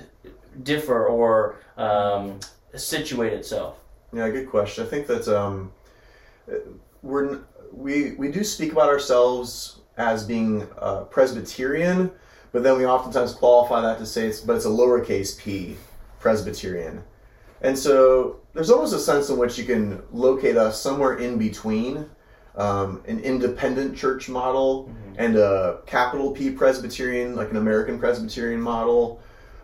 differ 0.64 1.08
or 1.08 1.60
um, 1.78 2.40
situate 2.76 3.34
itself? 3.34 3.80
Yeah, 4.14 4.30
good 4.30 4.50
question. 4.50 4.86
I 4.86 4.88
think 4.88 5.08
that 5.08 5.28
um, 5.28 5.72
we're 7.02 7.40
we 7.74 8.12
we 8.14 8.32
do 8.32 8.44
speak 8.44 8.72
about 8.72 8.90
ourselves 8.90 9.75
as 9.98 10.26
being 10.26 10.68
uh, 10.80 11.02
Presbyterian 11.02 12.12
but 12.56 12.64
then 12.64 12.78
we 12.78 12.86
oftentimes 12.86 13.34
qualify 13.34 13.82
that 13.82 13.98
to 13.98 14.06
say 14.06 14.28
it's, 14.28 14.40
but 14.40 14.56
it's 14.56 14.64
a 14.64 14.70
lowercase 14.70 15.38
p, 15.38 15.76
Presbyterian. 16.22 17.04
And 17.60 17.78
so 17.78 18.40
there's 18.54 18.70
almost 18.70 18.94
a 18.94 19.00
sense 19.00 19.30
in 19.30 19.36
which 19.36 19.58
you 19.58 19.66
can 19.66 20.02
locate 20.14 20.56
us 20.56 20.82
somewhere 20.82 21.18
in 21.18 21.38
between 21.38 22.10
um, 22.56 23.04
an 23.10 23.20
independent 23.20 23.98
church 23.98 24.30
model 24.30 24.86
mm-hmm. 24.86 25.16
and 25.18 25.36
a 25.36 25.80
capital 25.86 26.32
P 26.32 26.50
Presbyterian, 26.50 27.36
like 27.36 27.52
an 27.52 27.58
American 27.58 28.00
Presbyterian 28.00 28.62
model. 28.62 29.20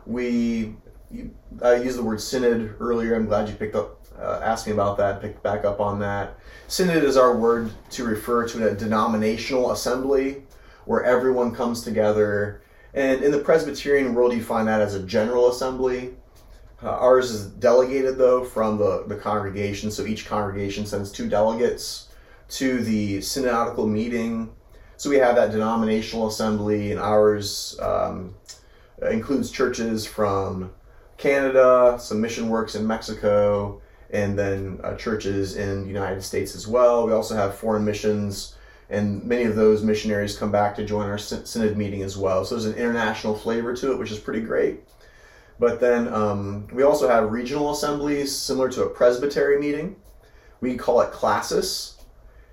We, 0.05 0.75
you, 1.12 1.32
I 1.62 1.75
used 1.75 1.98
the 1.98 2.03
word 2.03 2.22
synod 2.22 2.75
earlier. 2.80 3.15
I'm 3.15 3.25
glad 3.25 3.50
you 3.50 3.56
picked 3.56 3.75
up, 3.75 4.00
uh, 4.20 4.41
asked 4.44 4.68
me 4.68 4.74
about 4.74 4.98
that, 4.98 5.22
picked 5.22 5.44
back 5.44 5.65
up 5.65 5.80
on 5.80 6.00
that. 6.00 6.38
Synod 6.68 7.03
is 7.03 7.18
our 7.18 7.36
word 7.36 7.72
to 7.91 8.03
refer 8.03 8.48
to 8.48 8.70
a 8.70 8.74
denominational 8.74 9.72
assembly 9.72 10.44
where 10.86 11.03
everyone 11.03 11.53
comes 11.53 11.84
together 11.84 12.62
and 12.94 13.24
in 13.24 13.32
the 13.32 13.39
Presbyterian 13.39 14.13
world, 14.13 14.34
you 14.34 14.44
find 14.44 14.68
that 14.68 14.82
as 14.82 14.96
a 14.96 15.03
general 15.03 15.50
assembly. 15.50 16.13
Uh, 16.84 16.89
ours 16.89 17.32
is 17.32 17.48
delegated, 17.48 18.18
though, 18.18 18.44
from 18.44 18.77
the, 18.77 19.06
the 19.08 19.15
congregation. 19.15 19.91
So 19.91 20.06
each 20.06 20.25
congregation 20.25 20.86
sends 20.86 21.12
two 21.12 21.30
delegates 21.30 22.10
to 22.50 22.82
the 22.84 23.22
synodical 23.22 23.88
meeting. 23.88 24.51
So 24.98 25.10
we 25.10 25.18
have 25.18 25.36
that 25.36 25.51
denominational 25.51 26.27
assembly, 26.27 26.91
and 26.91 27.00
ours 27.00 27.80
um, 27.82 28.36
includes 29.10 29.51
churches 29.51 30.06
from 30.06 30.72
Canada, 31.22 31.98
some 32.00 32.20
mission 32.20 32.50
works 32.50 32.75
in 32.75 32.86
Mexico, 32.86 33.82
and 34.10 34.38
then 34.38 34.80
uh, 34.84 34.96
churches 34.96 35.56
in 35.56 35.84
the 35.84 35.88
United 35.88 36.22
States 36.22 36.56
as 36.56 36.68
well. 36.68 37.08
We 37.08 37.13
also 37.13 37.36
have 37.36 37.56
foreign 37.56 37.86
missions 37.86 38.56
and 38.92 39.24
many 39.24 39.46
of 39.46 39.56
those 39.56 39.84
missionaries 39.84 40.38
come 40.38 40.51
back 40.51 40.75
to 40.75 40.86
join 40.86 41.08
our 41.08 41.18
synod 41.18 41.78
meeting 41.78 42.01
as 42.01 42.18
well. 42.18 42.44
So 42.44 42.56
there's 42.56 42.66
an 42.66 42.75
international 42.75 43.36
flavor 43.36 43.74
to 43.78 43.94
it, 43.94 43.98
which 43.98 44.12
is 44.12 44.20
pretty 44.20 44.42
great. 44.42 44.82
But 45.60 45.80
then 45.80 46.13
um, 46.13 46.68
we 46.74 46.84
also 46.84 47.08
have 47.08 47.32
regional 47.32 47.72
assemblies 47.72 48.36
similar 48.36 48.70
to 48.70 48.84
a 48.84 48.90
presbytery 48.90 49.60
meeting. 49.60 49.96
We 50.60 50.75
call 50.75 51.00
it 51.01 51.13
classis. 51.13 51.96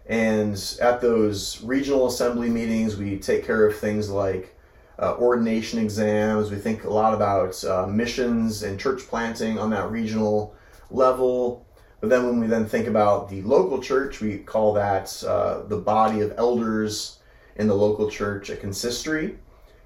And 0.06 0.56
at 0.80 1.00
those 1.00 1.60
regional 1.62 2.06
assembly 2.06 2.48
meetings, 2.48 2.96
we 2.96 3.18
take 3.18 3.44
care 3.44 3.66
of 3.66 3.76
things 3.76 4.08
like 4.08 4.56
uh, 4.98 5.14
ordination 5.16 5.78
exams. 5.78 6.50
We 6.50 6.56
think 6.56 6.84
a 6.84 6.90
lot 6.90 7.14
about 7.14 7.62
uh, 7.64 7.86
missions 7.86 8.62
and 8.62 8.78
church 8.78 9.02
planting 9.08 9.58
on 9.58 9.70
that 9.70 9.90
regional 9.90 10.54
level. 10.90 11.66
But 12.00 12.10
then 12.10 12.26
when 12.26 12.40
we 12.40 12.46
then 12.46 12.66
think 12.66 12.86
about 12.86 13.28
the 13.28 13.42
local 13.42 13.82
church, 13.82 14.20
we 14.20 14.38
call 14.38 14.72
that 14.74 15.22
uh, 15.26 15.62
the 15.62 15.76
body 15.76 16.20
of 16.20 16.34
elders 16.36 17.18
in 17.56 17.66
the 17.66 17.74
local 17.74 18.10
church 18.10 18.50
a 18.50 18.56
consistory. 18.56 19.38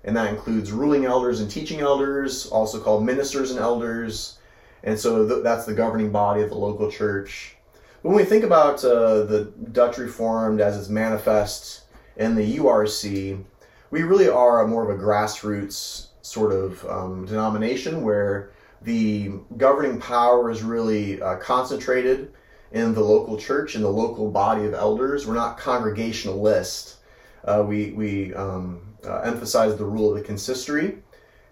And 0.04 0.16
that 0.16 0.28
includes 0.28 0.73
ruling 0.73 1.04
elders 1.04 1.40
and 1.40 1.50
teaching 1.50 1.81
elders, 1.81 2.47
also 2.47 2.81
called 2.81 3.04
ministers 3.04 3.50
and 3.50 3.61
elders. 3.61 4.38
And 4.83 4.99
so 4.99 5.28
th- 5.28 5.42
that's 5.42 5.64
the 5.64 5.75
governing 5.75 6.11
body 6.11 6.42
of 6.42 6.49
the 6.49 6.57
local 6.57 6.90
church. 6.90 7.57
When 8.02 8.16
we 8.16 8.25
think 8.25 8.42
about 8.42 8.85
uh, 8.85 9.23
the 9.23 9.52
Dutch 9.71 9.99
Reformed 9.99 10.61
as 10.61 10.76
it's 10.76 10.88
manifest 10.88 11.83
in 12.16 12.35
the 12.35 12.59
URC, 12.59 13.45
we 13.92 14.02
really 14.02 14.28
are 14.28 14.66
more 14.66 14.90
of 14.90 14.99
a 14.99 15.00
grassroots 15.00 16.06
sort 16.22 16.50
of 16.50 16.84
um, 16.87 17.26
denomination 17.26 18.02
where 18.02 18.50
the 18.80 19.30
governing 19.58 20.00
power 20.00 20.50
is 20.50 20.62
really 20.62 21.20
uh, 21.20 21.37
concentrated 21.37 22.32
in 22.72 22.94
the 22.94 23.00
local 23.00 23.37
church, 23.37 23.76
in 23.76 23.82
the 23.82 23.90
local 23.90 24.30
body 24.30 24.64
of 24.64 24.72
elders. 24.72 25.26
We're 25.26 25.34
not 25.34 25.58
congregationalist. 25.58 26.96
Uh, 27.44 27.64
we 27.68 27.90
we 27.92 28.34
um, 28.34 28.96
uh, 29.06 29.20
emphasize 29.20 29.76
the 29.76 29.84
rule 29.84 30.11
of 30.11 30.16
the 30.16 30.25
consistory, 30.25 30.99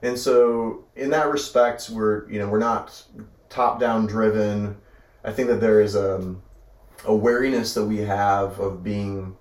and 0.00 0.18
so 0.18 0.84
in 0.96 1.10
that 1.10 1.30
respect, 1.30 1.90
we're 1.90 2.28
you 2.30 2.38
know 2.38 2.48
we're 2.48 2.58
not 2.58 3.02
top 3.50 3.78
down 3.78 4.06
driven. 4.06 4.78
I 5.24 5.32
think 5.32 5.48
that 5.48 5.60
there 5.60 5.82
is 5.82 5.94
a, 5.94 6.16
um, 6.16 6.42
a 7.04 7.14
wariness 7.14 7.74
that 7.74 7.84
we 7.84 7.98
have 7.98 8.58
of 8.58 8.82
being 8.82 9.36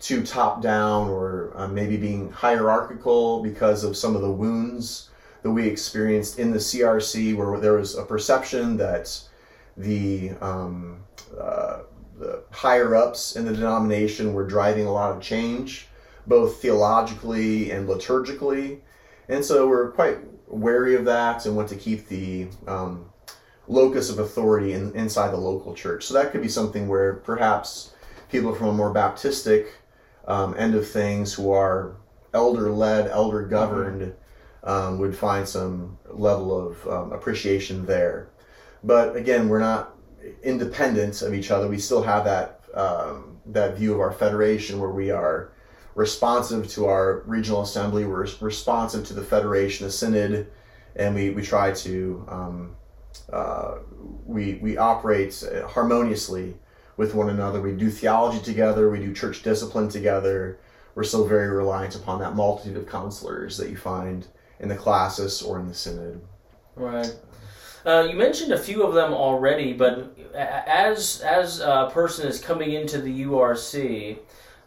too 0.00 0.22
top 0.24 0.62
down 0.62 1.08
or 1.08 1.52
uh, 1.54 1.68
maybe 1.68 1.96
being 1.96 2.30
hierarchical 2.30 3.42
because 3.42 3.84
of 3.84 3.96
some 3.96 4.14
of 4.14 4.22
the 4.22 4.30
wounds 4.30 5.10
that 5.42 5.50
we 5.50 5.66
experienced 5.66 6.38
in 6.38 6.50
the 6.50 6.58
CRC, 6.58 7.36
where 7.36 7.58
there 7.60 7.74
was 7.74 7.96
a 7.96 8.04
perception 8.04 8.76
that 8.76 9.18
the, 9.76 10.30
um, 10.40 11.04
uh, 11.38 11.80
the 12.18 12.42
higher 12.50 12.94
ups 12.94 13.36
in 13.36 13.44
the 13.44 13.52
denomination 13.52 14.32
were 14.32 14.46
driving 14.46 14.86
a 14.86 14.92
lot 14.92 15.14
of 15.14 15.22
change, 15.22 15.86
both 16.26 16.60
theologically 16.60 17.70
and 17.70 17.88
liturgically. 17.88 18.80
And 19.28 19.44
so 19.44 19.68
we're 19.68 19.92
quite 19.92 20.18
wary 20.48 20.94
of 20.94 21.04
that 21.04 21.46
and 21.46 21.56
want 21.56 21.68
to 21.68 21.76
keep 21.76 22.08
the 22.08 22.48
um, 22.66 23.06
locus 23.68 24.10
of 24.10 24.18
authority 24.18 24.72
in, 24.72 24.94
inside 24.94 25.30
the 25.30 25.36
local 25.36 25.74
church. 25.74 26.04
So 26.04 26.14
that 26.14 26.32
could 26.32 26.42
be 26.42 26.48
something 26.48 26.88
where 26.88 27.14
perhaps 27.14 27.92
people 28.30 28.54
from 28.54 28.68
a 28.68 28.72
more 28.72 28.92
Baptistic 28.92 29.68
um, 30.26 30.54
end 30.58 30.74
of 30.74 30.88
things 30.88 31.34
who 31.34 31.52
are 31.52 31.96
elder 32.34 32.70
led, 32.70 33.08
elder 33.08 33.42
governed, 33.42 34.02
mm-hmm 34.02 34.20
um, 34.66 34.98
would 34.98 35.16
find 35.16 35.48
some 35.48 35.96
level 36.10 36.68
of 36.68 36.88
um, 36.88 37.12
appreciation 37.12 37.86
there. 37.86 38.28
But 38.84 39.16
again, 39.16 39.48
we're 39.48 39.60
not 39.60 39.94
independent 40.42 41.22
of 41.22 41.32
each 41.32 41.50
other. 41.50 41.68
We 41.68 41.78
still 41.78 42.02
have 42.02 42.24
that 42.24 42.60
um, 42.74 43.38
that 43.46 43.78
view 43.78 43.94
of 43.94 44.00
our 44.00 44.12
federation 44.12 44.80
where 44.80 44.90
we 44.90 45.10
are 45.10 45.52
responsive 45.94 46.68
to 46.72 46.86
our 46.86 47.22
regional 47.26 47.62
assembly. 47.62 48.04
We're 48.04 48.26
responsive 48.40 49.06
to 49.06 49.14
the 49.14 49.22
federation, 49.22 49.86
the 49.86 49.92
synod, 49.92 50.48
and 50.96 51.14
we, 51.14 51.30
we 51.30 51.42
try 51.42 51.70
to 51.72 52.26
um, 52.28 52.76
uh, 53.32 53.76
we 54.26 54.54
we 54.54 54.76
operate 54.76 55.42
harmoniously 55.68 56.56
with 56.96 57.14
one 57.14 57.30
another. 57.30 57.60
We 57.60 57.72
do 57.72 57.90
theology 57.90 58.40
together. 58.40 58.90
We 58.90 58.98
do 58.98 59.12
church 59.12 59.42
discipline 59.42 59.88
together. 59.88 60.58
We're 60.94 61.04
still 61.04 61.26
very 61.26 61.48
reliant 61.48 61.94
upon 61.94 62.20
that 62.20 62.34
multitude 62.34 62.76
of 62.76 62.88
counselors 62.88 63.58
that 63.58 63.68
you 63.68 63.76
find 63.76 64.26
in 64.60 64.68
the 64.68 64.76
classis 64.76 65.42
or 65.42 65.58
in 65.58 65.68
the 65.68 65.74
synod. 65.74 66.20
Right. 66.74 67.14
Uh, 67.84 68.08
you 68.10 68.16
mentioned 68.16 68.52
a 68.52 68.58
few 68.58 68.82
of 68.82 68.94
them 68.94 69.12
already, 69.12 69.72
but 69.72 70.16
as 70.34 71.20
as 71.20 71.60
a 71.60 71.90
person 71.92 72.26
is 72.26 72.40
coming 72.40 72.72
into 72.72 73.00
the 73.00 73.24
URC, 73.24 74.18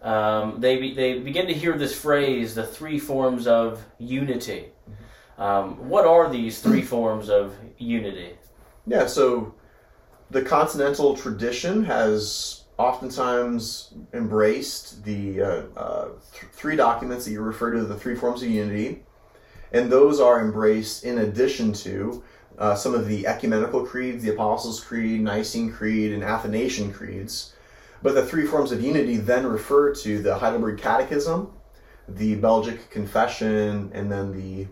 um, 0.01 0.61
they 0.61 0.77
be, 0.77 0.93
they 0.93 1.19
begin 1.19 1.47
to 1.47 1.53
hear 1.53 1.77
this 1.77 1.99
phrase, 1.99 2.55
the 2.55 2.65
three 2.65 2.97
forms 2.97 3.45
of 3.45 3.83
unity. 3.97 4.67
Um, 5.37 5.89
what 5.89 6.05
are 6.05 6.29
these 6.29 6.61
three 6.61 6.81
forms 6.81 7.29
of 7.29 7.55
unity? 7.77 8.35
Yeah, 8.87 9.05
so 9.05 9.53
the 10.31 10.41
continental 10.41 11.15
tradition 11.15 11.83
has 11.85 12.63
oftentimes 12.77 13.93
embraced 14.13 15.03
the 15.03 15.41
uh, 15.41 15.61
uh, 15.75 16.07
th- 16.31 16.51
three 16.53 16.75
documents 16.75 17.25
that 17.25 17.31
you 17.31 17.41
refer 17.41 17.71
to, 17.71 17.83
the 17.83 17.95
three 17.95 18.15
forms 18.15 18.41
of 18.41 18.49
unity 18.49 19.03
and 19.71 19.91
those 19.91 20.19
are 20.19 20.41
embraced 20.41 21.03
in 21.03 21.19
addition 21.19 21.73
to 21.73 22.23
uh, 22.57 22.75
some 22.75 22.93
of 22.93 23.07
the 23.07 23.25
ecumenical 23.25 23.85
creeds, 23.85 24.23
the 24.23 24.33
Apostles' 24.33 24.83
Creed, 24.83 25.21
Nicene 25.21 25.71
Creed, 25.71 26.11
and 26.11 26.23
Athanasian 26.23 26.91
creeds. 26.91 27.53
But 28.01 28.15
the 28.15 28.25
three 28.25 28.45
forms 28.45 28.71
of 28.71 28.81
unity 28.81 29.17
then 29.17 29.45
refer 29.45 29.93
to 29.95 30.21
the 30.21 30.37
Heidelberg 30.37 30.79
Catechism, 30.79 31.51
the 32.07 32.35
Belgic 32.35 32.89
Confession, 32.89 33.91
and 33.93 34.11
then 34.11 34.31
the 34.31 34.67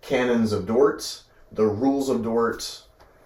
Canons 0.00 0.52
of 0.52 0.66
Dort, 0.66 1.22
the 1.52 1.66
Rules 1.66 2.08
of 2.08 2.22
Dort. 2.22 2.82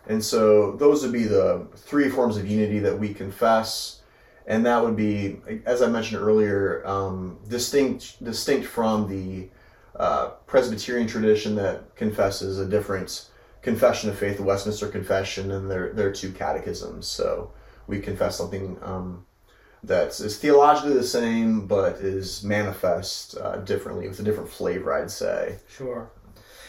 And 0.06 0.22
so 0.24 0.72
those 0.72 1.02
would 1.02 1.12
be 1.12 1.24
the 1.24 1.66
three 1.76 2.08
forms 2.08 2.36
of 2.36 2.46
unity 2.46 2.78
that 2.80 2.98
we 2.98 3.14
confess. 3.14 4.00
And 4.46 4.66
that 4.66 4.82
would 4.84 4.96
be, 4.96 5.40
as 5.64 5.82
I 5.82 5.88
mentioned 5.88 6.20
earlier, 6.20 6.82
um, 6.84 7.38
distinct 7.48 8.22
distinct 8.24 8.66
from 8.66 9.08
the 9.08 9.48
uh, 9.94 10.30
Presbyterian 10.46 11.06
tradition 11.06 11.54
that 11.56 11.94
confesses 11.94 12.58
a 12.58 12.66
different 12.66 13.28
confession 13.62 14.10
of 14.10 14.18
faith, 14.18 14.38
the 14.38 14.42
Westminster 14.42 14.88
Confession, 14.88 15.52
and 15.52 15.70
their 15.70 15.92
their 15.92 16.12
two 16.12 16.32
catechisms. 16.32 17.06
So 17.06 17.52
we 17.86 18.00
confess 18.00 18.36
something 18.36 18.78
um, 18.82 19.26
that 19.84 20.08
is 20.18 20.38
theologically 20.38 20.94
the 20.94 21.04
same, 21.04 21.66
but 21.66 21.96
is 21.96 22.42
manifest 22.42 23.36
uh, 23.38 23.56
differently 23.58 24.08
with 24.08 24.18
a 24.18 24.22
different 24.22 24.50
flavor, 24.50 24.92
I'd 24.92 25.10
say. 25.10 25.58
Sure. 25.68 26.10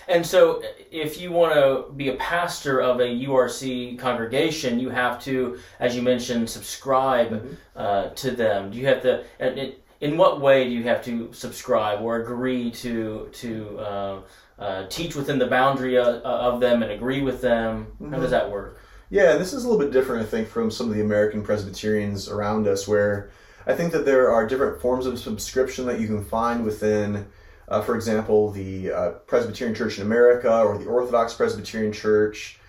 And 0.08 0.26
so, 0.26 0.62
if 0.92 1.20
you 1.20 1.32
want 1.32 1.54
to 1.54 1.92
be 1.94 2.10
a 2.10 2.16
pastor 2.16 2.80
of 2.82 3.00
a 3.00 3.04
URC 3.26 3.98
congregation, 4.00 4.80
you 4.80 4.90
have 4.90 5.22
to, 5.24 5.58
as 5.80 5.96
you 5.96 6.02
mentioned, 6.02 6.50
subscribe 6.50 7.32
Mm-hmm. 7.32 7.54
uh, 7.76 8.10
to 8.10 8.32
them. 8.32 8.72
Do 8.72 8.78
you 8.78 8.88
have 8.88 9.02
to? 9.04 9.24
and 9.40 9.58
it- 9.58 9.80
In 10.02 10.18
what 10.18 10.42
way 10.42 10.66
do 10.66 10.72
you 10.72 10.84
have 10.84 11.02
to 11.06 11.32
subscribe 11.32 12.02
or 12.02 12.22
agree 12.22 12.70
to 12.84 13.30
to 13.42 13.80
uh, 13.80 14.16
uh, 14.60 14.88
teach 14.90 15.16
within 15.16 15.40
the 15.40 15.48
boundary 15.48 15.98
of, 15.98 16.08
of 16.26 16.60
them 16.60 16.84
and 16.84 16.92
agree 16.92 17.22
with 17.22 17.40
them? 17.42 17.88
How 18.12 18.20
does 18.20 18.32
that 18.32 18.52
work? 18.52 18.80
Yeah, 19.10 19.38
this 19.38 19.54
is 19.54 19.64
a 19.64 19.70
little 19.70 19.80
bit 19.86 19.94
different, 19.94 20.26
I 20.26 20.30
think, 20.30 20.48
from 20.50 20.70
some 20.72 20.90
of 20.90 20.96
the 20.96 21.02
American 21.02 21.42
Presbyterians 21.44 22.28
around 22.28 22.68
us, 22.68 22.88
where 22.88 23.30
I 23.66 23.74
think 23.74 23.94
that 23.94 24.06
there 24.06 24.30
are 24.32 24.46
different 24.46 24.82
forms 24.82 25.06
of 25.06 25.18
subscription 25.20 25.86
that 25.86 26.00
you 26.02 26.08
can 26.08 26.24
find 26.26 26.66
within, 26.66 27.26
uh, 27.68 27.82
for 27.82 27.96
example, 27.96 28.52
the 28.52 28.92
uh, 28.92 29.10
Presbyterian 29.28 29.76
Church 29.76 29.98
in 29.98 30.06
America 30.06 30.62
or 30.62 30.78
the 30.78 30.86
Orthodox 30.86 31.34
Presbyterian 31.34 31.94
Church, 31.94 32.60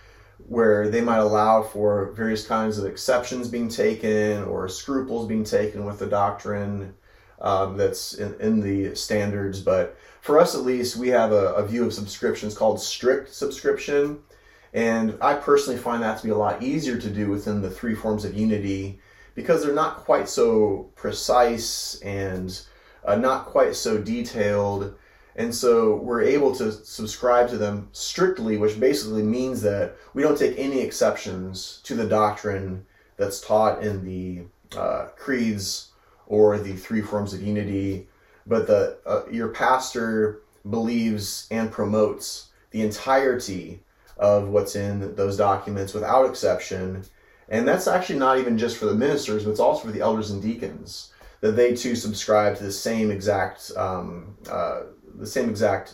where 0.47 0.89
they 0.89 1.01
might 1.01 1.17
allow 1.17 1.63
for 1.63 2.11
various 2.11 2.45
kinds 2.45 2.77
of 2.77 2.85
exceptions 2.85 3.47
being 3.47 3.69
taken 3.69 4.43
or 4.43 4.67
scruples 4.67 5.27
being 5.27 5.43
taken 5.43 5.85
with 5.85 5.99
the 5.99 6.05
doctrine 6.05 6.93
um, 7.41 7.77
that's 7.77 8.13
in, 8.13 8.35
in 8.39 8.61
the 8.61 8.95
standards. 8.95 9.61
But 9.61 9.97
for 10.21 10.39
us, 10.39 10.55
at 10.55 10.61
least, 10.61 10.95
we 10.95 11.09
have 11.09 11.31
a, 11.31 11.53
a 11.53 11.67
view 11.67 11.85
of 11.85 11.93
subscriptions 11.93 12.57
called 12.57 12.81
strict 12.81 13.33
subscription. 13.33 14.19
And 14.73 15.17
I 15.21 15.35
personally 15.35 15.79
find 15.79 16.03
that 16.03 16.17
to 16.17 16.23
be 16.23 16.31
a 16.31 16.37
lot 16.37 16.61
easier 16.61 16.97
to 16.97 17.09
do 17.09 17.29
within 17.29 17.61
the 17.61 17.69
three 17.69 17.95
forms 17.95 18.25
of 18.25 18.33
unity 18.33 18.99
because 19.33 19.63
they're 19.63 19.73
not 19.73 19.97
quite 19.97 20.27
so 20.27 20.91
precise 20.95 21.99
and 22.01 22.59
uh, 23.05 23.15
not 23.15 23.45
quite 23.45 23.75
so 23.75 23.97
detailed. 23.97 24.95
And 25.35 25.53
so 25.53 25.95
we're 25.97 26.21
able 26.21 26.55
to 26.55 26.71
subscribe 26.71 27.49
to 27.49 27.57
them 27.57 27.89
strictly, 27.91 28.57
which 28.57 28.79
basically 28.79 29.23
means 29.23 29.61
that 29.61 29.95
we 30.13 30.23
don't 30.23 30.37
take 30.37 30.57
any 30.57 30.79
exceptions 30.79 31.81
to 31.83 31.95
the 31.95 32.07
doctrine 32.07 32.85
that's 33.17 33.41
taught 33.41 33.83
in 33.83 34.05
the 34.05 34.43
uh, 34.77 35.07
creeds 35.17 35.91
or 36.27 36.57
the 36.57 36.73
three 36.73 37.01
forms 37.01 37.33
of 37.33 37.41
unity, 37.41 38.07
but 38.47 38.65
the 38.65 38.97
uh, 39.05 39.23
your 39.31 39.49
pastor 39.49 40.41
believes 40.69 41.47
and 41.51 41.71
promotes 41.71 42.47
the 42.71 42.81
entirety 42.81 43.81
of 44.17 44.47
what's 44.47 44.75
in 44.75 45.15
those 45.15 45.37
documents 45.37 45.93
without 45.93 46.27
exception. 46.27 47.03
And 47.49 47.67
that's 47.67 47.87
actually 47.87 48.19
not 48.19 48.39
even 48.39 48.57
just 48.57 48.77
for 48.77 48.85
the 48.85 48.95
ministers, 48.95 49.43
but 49.43 49.51
it's 49.51 49.59
also 49.59 49.85
for 49.85 49.91
the 49.91 50.01
elders 50.01 50.31
and 50.31 50.41
deacons 50.41 51.11
that 51.41 51.51
they 51.51 51.75
too 51.75 51.95
subscribe 51.95 52.57
to 52.57 52.63
the 52.63 52.71
same 52.71 53.11
exact 53.11 53.71
um, 53.77 54.37
uh, 54.49 54.81
the 55.15 55.27
same 55.27 55.49
exact 55.49 55.93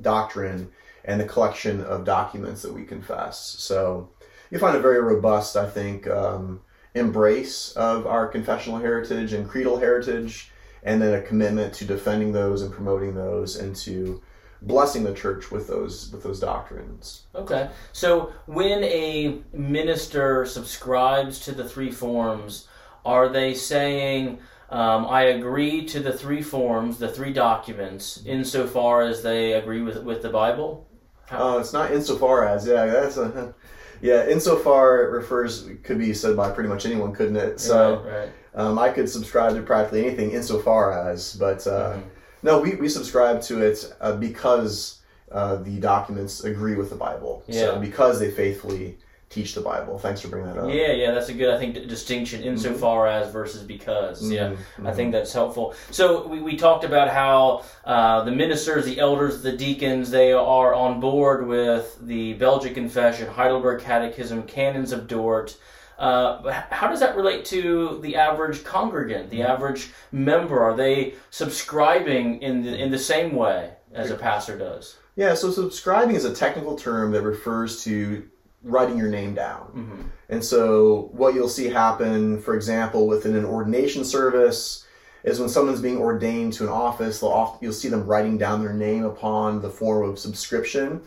doctrine 0.00 0.70
and 1.04 1.20
the 1.20 1.24
collection 1.24 1.82
of 1.82 2.04
documents 2.04 2.62
that 2.62 2.72
we 2.72 2.84
confess. 2.84 3.38
So 3.58 4.08
you 4.50 4.58
find 4.58 4.76
a 4.76 4.80
very 4.80 5.00
robust, 5.00 5.56
I 5.56 5.68
think, 5.68 6.06
um, 6.06 6.60
embrace 6.94 7.72
of 7.72 8.06
our 8.06 8.28
confessional 8.28 8.78
heritage 8.78 9.32
and 9.32 9.48
creedal 9.48 9.78
heritage, 9.78 10.50
and 10.82 11.00
then 11.00 11.14
a 11.14 11.22
commitment 11.22 11.72
to 11.74 11.84
defending 11.84 12.32
those 12.32 12.62
and 12.62 12.72
promoting 12.72 13.14
those 13.14 13.56
and 13.56 13.74
to 13.76 14.22
blessing 14.62 15.02
the 15.02 15.14
church 15.14 15.50
with 15.50 15.66
those 15.66 16.10
with 16.12 16.22
those 16.22 16.38
doctrines. 16.38 17.24
Okay. 17.34 17.68
So 17.92 18.32
when 18.46 18.84
a 18.84 19.40
minister 19.52 20.46
subscribes 20.46 21.40
to 21.40 21.52
the 21.52 21.68
three 21.68 21.90
forms, 21.90 22.68
are 23.04 23.28
they 23.28 23.54
saying, 23.54 24.38
um, 24.72 25.06
I 25.06 25.22
agree 25.24 25.84
to 25.86 26.00
the 26.00 26.12
three 26.12 26.42
forms, 26.42 26.98
the 26.98 27.08
three 27.08 27.32
documents, 27.32 28.22
insofar 28.26 29.02
as 29.02 29.22
they 29.22 29.52
agree 29.52 29.82
with, 29.82 30.02
with 30.02 30.22
the 30.22 30.30
Bible? 30.30 30.88
Uh, 31.30 31.58
it's 31.60 31.72
not 31.72 31.92
insofar 31.92 32.46
as 32.46 32.66
yeah 32.66 32.84
that's 32.86 33.16
a 33.16 33.54
yeah 34.02 34.26
insofar 34.28 35.04
it 35.04 35.10
refers 35.10 35.66
could 35.82 35.96
be 35.98 36.12
said 36.12 36.36
by 36.36 36.50
pretty 36.50 36.68
much 36.68 36.84
anyone 36.84 37.12
couldn't 37.14 37.36
it 37.36 37.58
so 37.60 38.02
Right, 38.04 38.12
right. 38.20 38.28
um, 38.54 38.78
I 38.78 38.90
could 38.90 39.08
subscribe 39.08 39.54
to 39.54 39.62
practically 39.62 40.04
anything 40.04 40.32
insofar 40.32 40.92
as 41.08 41.34
but 41.36 41.66
uh, 41.66 41.94
Mhm. 41.94 42.02
no 42.42 42.60
we, 42.60 42.74
we 42.74 42.88
subscribe 42.88 43.40
to 43.42 43.62
it 43.62 43.94
uh, 44.00 44.16
because 44.16 45.00
uh, 45.30 45.56
the 45.56 45.78
documents 45.80 46.44
agree 46.44 46.74
with 46.74 46.90
the 46.90 46.96
Bible 46.96 47.44
Yeah. 47.46 47.60
so 47.62 47.78
because 47.78 48.18
they 48.20 48.30
faithfully 48.30 48.98
teach 49.32 49.54
the 49.54 49.60
Bible 49.60 49.98
thanks 49.98 50.20
for 50.20 50.28
bringing 50.28 50.52
that 50.52 50.60
up 50.60 50.68
Yeah, 50.68 50.92
yeah, 50.92 51.10
that's 51.12 51.28
a 51.28 51.34
good, 51.34 51.52
I 51.52 51.58
think, 51.58 51.74
d- 51.74 51.86
distinction 51.86 52.42
insofar 52.42 53.06
as 53.08 53.32
versus 53.32 53.62
because. 53.62 54.30
Yeah, 54.30 54.52
Mhm, 54.78 54.86
I 54.86 54.92
think 54.92 55.12
that's 55.12 55.32
helpful. 55.32 55.74
So 55.90 56.26
we, 56.26 56.40
we 56.40 56.56
talked 56.56 56.84
about 56.84 57.08
how 57.08 57.64
uh, 57.84 58.22
the 58.24 58.30
ministers, 58.32 58.84
the 58.84 58.98
elders, 59.00 59.42
the 59.42 59.52
deacons, 59.52 60.10
they 60.10 60.32
are 60.32 60.74
on 60.74 61.00
board 61.00 61.46
with 61.46 61.98
the 62.02 62.34
Belgic 62.34 62.74
Confession, 62.74 63.28
Heidelberg 63.28 63.80
Catechism, 63.82 64.44
Canons 64.44 64.92
of 64.92 65.08
Dort. 65.08 65.56
Uh, 65.98 66.50
how 66.70 66.88
does 66.88 67.00
that 67.00 67.14
relate 67.16 67.44
to 67.46 67.98
the 68.02 68.16
average 68.16 68.64
congregant, 68.64 69.30
the 69.30 69.42
average 69.42 69.90
member? 70.10 70.60
Are 70.60 70.74
they 70.76 71.14
subscribing 71.30 72.42
in 72.42 72.62
the, 72.64 72.76
in 72.76 72.90
the 72.90 72.98
same 72.98 73.34
way 73.34 73.72
as 73.92 74.10
a 74.10 74.16
pastor 74.16 74.58
does? 74.58 74.96
Yeah, 75.14 75.34
so 75.34 75.50
subscribing 75.50 76.16
is 76.16 76.24
a 76.24 76.34
technical 76.34 76.76
term 76.76 77.12
that 77.12 77.22
refers 77.22 77.84
to 77.84 78.26
writing 78.62 78.98
your 78.98 79.08
name 79.08 79.34
down. 79.34 79.62
hmm 79.66 80.02
And 80.28 80.44
so, 80.44 81.10
what 81.12 81.34
you'll 81.34 81.48
see 81.48 81.68
happen, 81.68 82.40
for 82.40 82.54
example, 82.54 83.06
within 83.06 83.36
an 83.36 83.44
ordination 83.44 84.04
service, 84.04 84.86
is 85.24 85.38
when 85.38 85.48
someone's 85.48 85.80
being 85.80 85.98
ordained 85.98 86.52
to 86.54 86.64
an 86.64 86.68
office, 86.68 87.20
they'll 87.20 87.30
often, 87.30 87.58
you'll 87.62 87.72
see 87.72 87.88
them 87.88 88.06
writing 88.06 88.38
down 88.38 88.62
their 88.62 88.72
name 88.72 89.04
upon 89.04 89.62
the 89.62 89.70
form 89.70 90.08
of 90.08 90.18
subscription, 90.18 91.00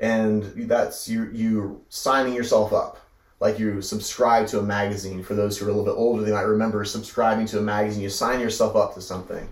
and 0.00 0.44
that's 0.68 1.08
you 1.08 1.30
you 1.32 1.84
signing 1.88 2.34
yourself 2.34 2.72
up, 2.72 2.98
like 3.40 3.58
you 3.58 3.80
subscribe 3.82 4.46
to 4.48 4.58
a 4.58 4.62
magazine. 4.62 5.22
For 5.22 5.34
those 5.34 5.56
who 5.56 5.66
are 5.66 5.70
a 5.70 5.72
little 5.72 5.92
bit 5.92 5.98
older, 5.98 6.22
they 6.22 6.32
might 6.32 6.42
remember 6.42 6.84
subscribing 6.84 7.46
to 7.46 7.58
a 7.58 7.62
magazine. 7.62 8.02
You 8.02 8.08
sign 8.10 8.40
yourself 8.40 8.74
up 8.74 8.94
to 8.94 9.00
something. 9.00 9.48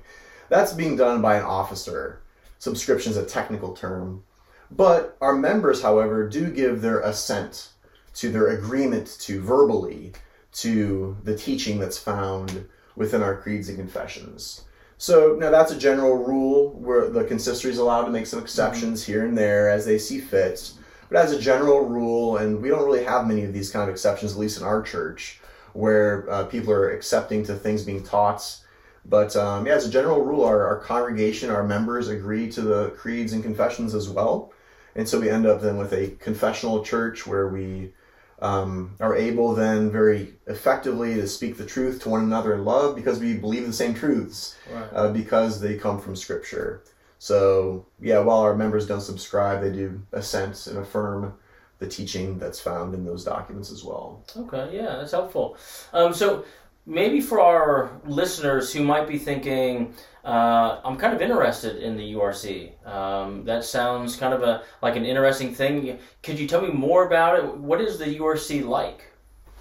That's 0.49 0.73
being 0.73 0.97
done 0.97 1.23
by 1.23 1.37
an 1.37 1.45
officer. 1.45 2.21
Subscription 2.59 3.13
is 3.13 3.17
a 3.17 3.25
technical 3.25 3.75
term, 3.75 4.25
but 4.71 5.17
our 5.21 5.35
members, 5.35 5.83
however, 5.83 6.29
do 6.29 6.51
give 6.51 6.81
their 6.81 7.01
assent 7.01 7.71
to 8.15 8.31
their 8.31 8.49
agreement 8.49 9.17
to 9.21 9.41
verbally 9.41 10.13
to 10.53 11.17
the 11.25 11.37
teaching 11.37 11.79
that's 11.79 11.99
found 11.99 12.67
within 12.97 13.23
our 13.23 13.37
creeds 13.37 13.69
and 13.69 13.79
confessions. 13.79 14.65
So 14.99 15.37
now 15.39 15.51
that's 15.51 15.73
a 15.73 15.79
general 15.79 16.19
rule 16.19 16.71
where 16.73 17.09
the 17.09 17.25
consistory 17.25 17.71
is 17.71 17.79
allowed 17.79 18.05
to 18.05 18.11
make 18.11 18.27
some 18.27 18.41
exceptions 18.41 19.05
here 19.05 19.25
and 19.25 19.37
there 19.37 19.71
as 19.71 19.87
they 19.87 19.99
see 19.99 20.21
fit. 20.21 20.73
But 21.09 21.25
as 21.25 21.33
a 21.33 21.41
general 21.41 21.87
rule, 21.87 22.37
and 22.37 22.61
we 22.61 22.69
don't 22.69 22.85
really 22.85 23.05
have 23.05 23.27
many 23.27 23.45
of 23.45 23.53
these 23.53 23.71
kind 23.71 23.89
of 23.89 23.95
exceptions, 23.95 24.33
at 24.33 24.39
least 24.39 24.59
in 24.61 24.67
our 24.67 24.83
church, 24.83 25.41
where 25.73 26.29
uh, 26.31 26.45
people 26.45 26.73
are 26.73 26.91
accepting 26.91 27.43
to 27.45 27.55
things 27.55 27.83
being 27.83 28.03
taught. 28.03 28.61
But 29.07 29.35
um, 29.37 29.67
yeah, 29.67 29.73
as 29.73 29.87
a 29.87 29.91
general 29.91 30.23
rule, 30.23 30.45
our, 30.45 30.67
our 30.67 30.81
congregation, 30.81 31.49
our 31.51 31.65
members 31.65 32.09
agree 32.09 32.51
to 32.53 32.61
the 32.61 32.91
creeds 32.91 33.33
and 33.33 33.43
confessions 33.43 33.95
as 33.95 34.09
well. 34.09 34.53
And 34.97 35.09
so 35.09 35.21
we 35.21 35.31
end 35.31 35.47
up 35.47 35.61
then 35.61 35.77
with 35.77 35.93
a 35.93 36.09
confessional 36.19 36.85
church 36.85 37.27
where 37.27 37.49
we 37.49 37.93
um, 38.41 38.97
are 39.01 39.15
able 39.15 39.55
then 39.55 39.91
very 39.91 40.35
effectively 40.47 41.15
to 41.15 41.29
speak 41.29 41.57
the 41.59 41.67
truth 41.67 42.03
to 42.03 42.09
one 42.09 42.23
another 42.23 42.55
in 42.55 42.65
love 42.65 42.97
because 42.97 43.19
we 43.19 43.35
believe 43.35 43.67
the 43.67 43.73
same 43.73 43.95
truths 43.95 44.57
Right. 44.73 44.89
uh, 44.93 45.13
because 45.13 45.61
they 45.61 45.77
come 45.77 46.01
from 46.01 46.17
Scripture. 46.17 46.83
So 47.19 47.85
yeah, 48.01 48.19
while 48.21 48.39
our 48.39 48.57
members 48.57 48.87
don't 48.87 49.03
subscribe, 49.03 49.61
they 49.61 49.71
do 49.73 50.01
assent 50.13 50.67
and 50.69 50.79
affirm 50.79 51.35
the 51.81 51.87
teaching 51.87 52.39
that's 52.39 52.61
found 52.61 52.95
in 52.95 53.05
those 53.05 53.25
documents 53.25 53.71
as 53.71 53.85
well. 53.85 54.23
Okay, 54.37 54.71
yeah, 54.77 54.97
that's 54.97 55.13
helpful. 55.13 55.57
Um, 55.93 56.13
so 56.13 56.45
maybe 56.91 57.21
for 57.21 57.41
our 57.41 58.01
listeners 58.05 58.73
who 58.73 58.83
might 58.83 59.07
be 59.07 59.17
thinking, 59.17 59.95
uh, 60.25 60.81
I'm 60.85 60.97
kind 60.97 61.15
of 61.15 61.23
interested 61.23 61.77
in 61.77 61.97
the 61.97 62.13
URC. 62.15 62.87
Um, 62.87 63.45
that 63.45 63.65
sounds 63.65 64.17
kind 64.17 64.35
of 64.35 64.43
a 64.43 64.65
like 64.83 64.97
an 64.97 65.07
interesting 65.07 65.55
thing. 65.55 65.99
Could 66.23 66.39
you 66.39 66.49
tell 66.49 66.61
me 66.61 66.73
more 66.73 67.07
about 67.07 67.39
it? 67.39 67.57
What 67.57 67.81
is 67.81 67.99
the 67.99 68.19
URC 68.19 68.67
like? 68.67 69.05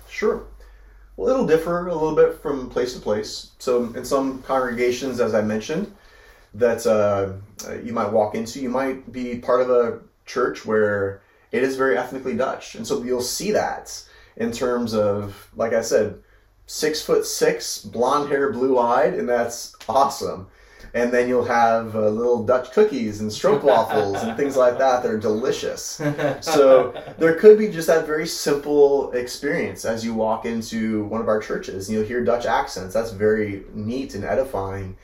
Sure. 0.09 0.47
Well, 1.15 1.29
it'll 1.29 1.45
differ 1.45 1.87
a 1.87 1.93
little 1.93 2.15
bit 2.15 2.41
from 2.41 2.69
place 2.69 2.93
to 2.95 2.99
place. 2.99 3.51
So, 3.59 3.93
in 3.93 4.03
some 4.05 4.41
congregations, 4.41 5.19
as 5.19 5.35
I 5.35 5.41
mentioned, 5.41 5.93
that 6.53 6.87
uh, 6.87 7.33
you 7.83 7.93
might 7.93 8.11
walk 8.11 8.35
into, 8.35 8.59
you 8.59 8.69
might 8.69 9.11
be 9.11 9.37
part 9.37 9.61
of 9.61 9.69
a 9.69 9.99
church 10.25 10.65
where 10.65 11.21
it 11.51 11.61
is 11.61 11.75
very 11.75 11.97
ethnically 11.97 12.35
Dutch, 12.35 12.75
and 12.75 12.87
so 12.87 13.03
you'll 13.03 13.21
see 13.21 13.51
that 13.51 14.01
in 14.37 14.51
terms 14.51 14.93
of, 14.93 15.49
like 15.55 15.73
I 15.73 15.81
said, 15.81 16.19
six 16.69 17.01
foot 17.01 17.25
six, 17.25 17.79
blonde 17.84 18.29
hair, 18.29 18.51
blue 18.51 18.77
eyed, 18.77 19.15
and 19.15 19.27
that's 19.27 19.75
awesome. 19.89 20.45
And 20.93 21.12
then 21.12 21.27
you'll 21.27 21.45
have 21.45 21.95
uh, 21.95 22.10
little 22.10 22.43
Dutch 22.45 22.71
cookies 22.71 23.21
and 23.21 23.32
stroopwafels 23.32 24.23
and 24.27 24.38
things 24.38 24.55
like 24.55 24.77
that. 24.77 25.01
They're 25.01 25.17
delicious. 25.17 25.99
So 26.41 26.93
there 27.17 27.36
could 27.36 27.58
be 27.58 27.69
just 27.69 27.88
that 27.88 28.05
very 28.05 28.27
simple 28.27 29.12
experience 29.13 29.84
as 29.84 30.05
you 30.05 30.13
walk 30.13 30.45
into 30.45 31.05
one 31.05 31.21
of 31.21 31.27
our 31.27 31.39
churches 31.39 31.89
and 31.89 31.97
you'll 31.97 32.08
hear 32.08 32.23
Dutch 32.23 32.45
accents. 32.45 32.93
That's 32.93 33.12
very 33.12 33.63
neat 33.73 34.13
and 34.15 34.23
edifying. 34.23 34.95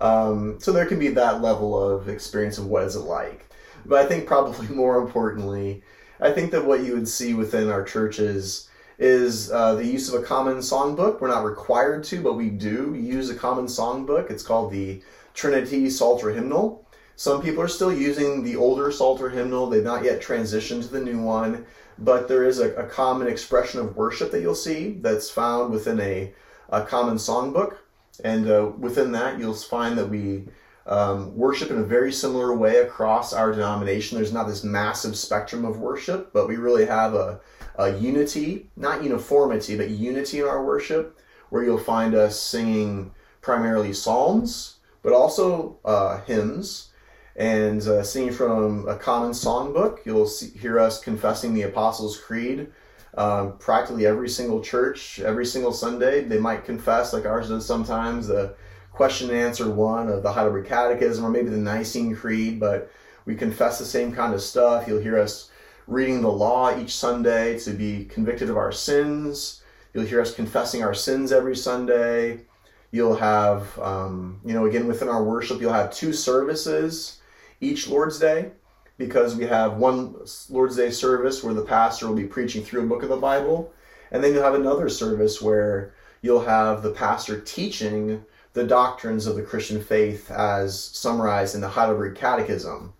Um, 0.00 0.58
so 0.60 0.72
there 0.72 0.86
can 0.86 0.98
be 0.98 1.08
that 1.08 1.40
level 1.40 1.80
of 1.80 2.08
experience 2.08 2.58
of 2.58 2.66
what 2.66 2.82
is 2.82 2.96
it 2.96 3.00
like. 3.00 3.46
but 3.86 4.04
I 4.04 4.08
think 4.08 4.26
probably 4.26 4.66
more 4.74 4.98
importantly, 4.98 5.82
I 6.20 6.32
think 6.32 6.50
that 6.50 6.64
what 6.64 6.82
you 6.84 6.94
would 6.94 7.08
see 7.08 7.34
within 7.34 7.70
our 7.70 7.84
churches 7.84 8.68
is 8.98 9.50
uh, 9.50 9.74
the 9.74 9.86
use 9.86 10.12
of 10.12 10.20
a 10.20 10.24
common 10.24 10.58
songbook. 10.58 11.20
We're 11.20 11.28
not 11.28 11.44
required 11.44 12.04
to, 12.04 12.22
but 12.22 12.34
we 12.34 12.50
do 12.50 12.94
use 12.94 13.30
a 13.30 13.34
common 13.34 13.66
songbook. 13.66 14.30
It's 14.30 14.42
called 14.42 14.72
the 14.72 15.02
Trinity 15.34 15.88
Psalter 15.90 16.30
Hymnal. 16.30 16.82
Some 17.16 17.42
people 17.42 17.62
are 17.62 17.68
still 17.68 17.92
using 17.92 18.42
the 18.42 18.56
older 18.56 18.90
Psalter 18.90 19.28
hymnal. 19.28 19.68
They've 19.68 19.84
not 19.84 20.04
yet 20.04 20.20
transitioned 20.20 20.82
to 20.82 20.88
the 20.88 21.00
new 21.00 21.20
one, 21.20 21.66
but 21.98 22.26
there 22.26 22.44
is 22.44 22.58
a, 22.58 22.74
a 22.74 22.86
common 22.86 23.28
expression 23.28 23.80
of 23.80 23.96
worship 23.96 24.30
that 24.32 24.40
you'll 24.40 24.54
see 24.54 24.98
that's 25.00 25.30
found 25.30 25.70
within 25.70 26.00
a, 26.00 26.32
a 26.70 26.82
common 26.82 27.16
songbook. 27.16 27.76
And 28.24 28.50
uh, 28.50 28.72
within 28.78 29.12
that, 29.12 29.38
you'll 29.38 29.54
find 29.54 29.96
that 29.98 30.08
we 30.08 30.44
um, 30.86 31.36
worship 31.36 31.70
in 31.70 31.78
a 31.78 31.84
very 31.84 32.12
similar 32.12 32.56
way 32.56 32.78
across 32.78 33.32
our 33.32 33.52
denomination. 33.52 34.16
There's 34.16 34.32
not 34.32 34.48
this 34.48 34.64
massive 34.64 35.16
spectrum 35.16 35.64
of 35.64 35.78
worship, 35.78 36.32
but 36.32 36.48
we 36.48 36.56
really 36.56 36.86
have 36.86 37.14
a, 37.14 37.40
unity, 37.78 38.70
not 38.76 39.02
uniformity, 39.02 39.76
but 39.76 39.90
unity 39.90 40.40
in 40.40 40.46
our 40.46 40.64
worship, 40.64 41.18
where 41.50 41.64
you'll 41.64 41.78
find 41.78 42.14
us 42.14 42.38
singing 42.40 43.12
primarily 43.40 43.92
psalms, 43.92 44.76
but 45.02 45.12
also 45.12 45.78
uh, 45.84 46.20
hymns, 46.22 46.90
and 47.36 47.82
uh, 47.82 48.02
singing 48.02 48.32
from 48.32 48.86
a 48.88 48.96
common 48.96 49.30
songbook. 49.30 49.98
You'll 50.04 50.26
see, 50.26 50.56
hear 50.58 50.78
us 50.78 51.00
confessing 51.00 51.54
the 51.54 51.62
Apostles' 51.62 52.18
Creed. 52.18 52.68
Um, 53.14 53.58
practically 53.58 54.06
every 54.06 54.28
single 54.28 54.62
church, 54.62 55.20
every 55.20 55.44
single 55.44 55.72
Sunday, 55.72 56.24
they 56.24 56.38
might 56.38 56.64
confess, 56.64 57.12
like 57.12 57.26
ours 57.26 57.48
does 57.48 57.66
sometimes, 57.66 58.28
the 58.28 58.54
question 58.92 59.28
and 59.28 59.38
answer 59.38 59.70
one 59.70 60.08
of 60.08 60.22
the 60.22 60.32
Heidelberg 60.32 60.66
Catechism 60.66 61.24
or 61.24 61.30
maybe 61.30 61.50
the 61.50 61.58
Nicene 61.58 62.14
Creed, 62.16 62.58
but 62.58 62.90
we 63.26 63.34
confess 63.34 63.78
the 63.78 63.84
same 63.84 64.12
kind 64.12 64.32
of 64.32 64.40
stuff. 64.40 64.86
You'll 64.86 65.02
hear 65.02 65.18
us 65.18 65.50
reading 65.86 66.22
the 66.22 66.30
law 66.30 66.76
each 66.78 66.94
Sunday 66.94 67.58
to 67.60 67.70
be 67.70 68.04
convicted 68.04 68.48
of 68.48 68.56
our 68.56 68.72
sins. 68.72 69.62
You'll 69.92 70.06
hear 70.06 70.20
us 70.20 70.34
confessing 70.34 70.82
our 70.82 70.94
sins 70.94 71.32
every 71.32 71.56
Sunday. 71.56 72.42
You'll 72.90 73.16
have, 73.16 73.78
um, 73.78 74.40
you 74.44 74.54
know, 74.54 74.66
again 74.66 74.86
within 74.86 75.08
our 75.08 75.22
worship, 75.22 75.60
you'll 75.60 75.72
have 75.72 75.92
two 75.92 76.12
services 76.12 77.18
each 77.60 77.88
Lord's 77.88 78.18
Day 78.18 78.52
because 78.98 79.34
we 79.34 79.44
have 79.46 79.76
one 79.76 80.14
Lord's 80.50 80.76
Day 80.76 80.90
service 80.90 81.42
where 81.42 81.54
the 81.54 81.64
pastor 81.64 82.06
will 82.06 82.14
be 82.14 82.24
preaching 82.24 82.62
through 82.62 82.82
a 82.82 82.86
book 82.86 83.02
of 83.02 83.08
the 83.08 83.16
Bible. 83.16 83.72
And 84.10 84.22
then 84.22 84.32
you'll 84.32 84.42
have 84.42 84.54
another 84.54 84.88
service 84.88 85.40
where 85.40 85.94
you'll 86.20 86.44
have 86.44 86.82
the 86.82 86.90
pastor 86.90 87.40
teaching 87.40 88.24
the 88.52 88.64
doctrines 88.64 89.26
of 89.26 89.36
the 89.36 89.42
Christian 89.42 89.82
faith 89.82 90.30
as 90.30 90.78
summarized 90.78 91.54
in 91.54 91.62
the 91.62 91.68
Heidelberg 91.68 92.16
Catechism. 92.16 92.92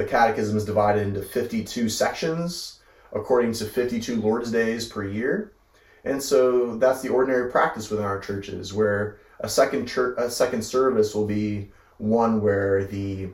The 0.00 0.06
Catechism 0.06 0.56
is 0.56 0.64
divided 0.64 1.06
into 1.06 1.20
52 1.20 1.90
sections 1.90 2.80
according 3.12 3.52
to 3.52 3.66
52 3.66 4.16
Lord's 4.16 4.50
Days 4.50 4.88
per 4.88 5.04
year. 5.04 5.52
And 6.06 6.22
so 6.22 6.78
that's 6.78 7.02
the 7.02 7.10
ordinary 7.10 7.50
practice 7.50 7.90
within 7.90 8.06
our 8.06 8.18
churches, 8.18 8.72
where 8.72 9.18
a 9.40 9.48
second 9.48 9.84
church, 9.84 10.14
a 10.16 10.30
second 10.30 10.62
service 10.62 11.14
will 11.14 11.26
be 11.26 11.70
one 11.98 12.40
where 12.40 12.86
the 12.86 13.28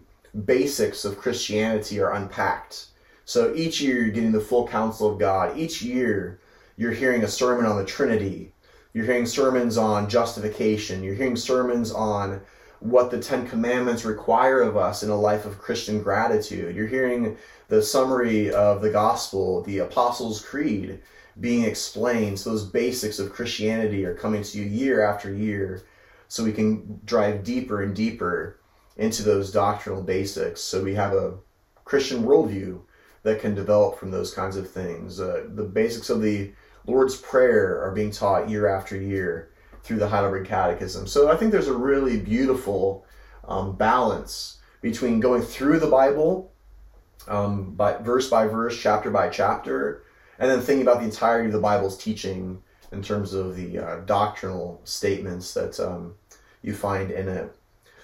basics 0.44 1.04
of 1.04 1.18
Christianity 1.18 2.00
are 2.00 2.14
unpacked. 2.14 2.86
So 3.24 3.54
each 3.54 3.80
year 3.80 4.02
you're 4.02 4.10
getting 4.10 4.32
the 4.32 4.40
full 4.40 4.66
counsel 4.66 5.12
of 5.12 5.20
God. 5.20 5.56
Each 5.56 5.82
year 5.82 6.40
you're 6.76 6.90
hearing 6.90 7.22
a 7.22 7.28
sermon 7.28 7.64
on 7.64 7.76
the 7.76 7.84
Trinity 7.84 8.52
you're 8.96 9.04
hearing 9.04 9.26
sermons 9.26 9.76
on 9.76 10.08
justification. 10.08 11.04
You're 11.04 11.16
hearing 11.16 11.36
sermons 11.36 11.92
on 11.92 12.40
what 12.80 13.10
the 13.10 13.20
Ten 13.20 13.48
Commandments 13.48 14.04
require 14.04 14.60
of 14.60 14.76
us 14.76 15.02
in 15.02 15.10
a 15.10 15.16
life 15.16 15.46
of 15.46 15.58
Christian 15.58 16.02
gratitude. 16.02 16.74
You're 16.76 16.86
hearing 16.86 17.36
the 17.68 17.82
summary 17.82 18.52
of 18.52 18.82
the 18.82 18.90
gospel, 18.90 19.62
the 19.62 19.78
Apostles' 19.78 20.44
Creed 20.44 21.00
being 21.40 21.64
explained. 21.64 22.38
So 22.38 22.50
those 22.50 22.64
basics 22.64 23.18
of 23.18 23.32
Christianity 23.32 24.04
are 24.04 24.14
coming 24.14 24.42
to 24.42 24.58
you 24.58 24.64
year 24.64 25.02
after 25.02 25.32
year 25.32 25.82
so 26.28 26.44
we 26.44 26.52
can 26.52 27.00
drive 27.04 27.44
deeper 27.44 27.82
and 27.82 27.94
deeper 27.94 28.58
into 28.96 29.22
those 29.22 29.52
doctrinal 29.52 30.02
basics. 30.02 30.60
So 30.60 30.82
we 30.82 30.94
have 30.94 31.12
a 31.12 31.34
Christian 31.84 32.22
worldview 32.22 32.80
that 33.22 33.40
can 33.40 33.54
develop 33.54 33.98
from 33.98 34.10
those 34.10 34.32
kinds 34.32 34.56
of 34.56 34.70
things. 34.70 35.20
Uh, 35.20 35.46
the 35.48 35.64
basics 35.64 36.10
of 36.10 36.22
the 36.22 36.52
Lord's 36.86 37.16
Prayer 37.16 37.82
are 37.82 37.90
being 37.90 38.10
taught 38.10 38.48
year 38.48 38.68
after 38.68 38.96
year 38.96 39.50
through 39.86 39.98
the 39.98 40.08
Heidelberg 40.08 40.48
Catechism. 40.48 41.06
So 41.06 41.30
I 41.30 41.36
think 41.36 41.52
there's 41.52 41.68
a 41.68 41.76
really 41.76 42.18
beautiful 42.18 43.06
um, 43.46 43.76
balance 43.76 44.58
between 44.82 45.20
going 45.20 45.42
through 45.42 45.78
the 45.78 45.86
Bible 45.86 46.50
um, 47.28 47.72
by 47.74 47.96
verse 47.98 48.28
by 48.28 48.48
verse, 48.48 48.76
chapter 48.76 49.10
by 49.10 49.28
chapter, 49.28 50.02
and 50.40 50.50
then 50.50 50.60
thinking 50.60 50.82
about 50.82 50.98
the 50.98 51.04
entirety 51.04 51.46
of 51.46 51.52
the 51.52 51.60
Bible's 51.60 51.96
teaching 51.96 52.60
in 52.90 53.00
terms 53.00 53.32
of 53.32 53.54
the 53.54 53.78
uh, 53.78 54.00
doctrinal 54.06 54.80
statements 54.82 55.54
that 55.54 55.78
um, 55.78 56.14
you 56.62 56.74
find 56.74 57.12
in 57.12 57.28
it. 57.28 57.54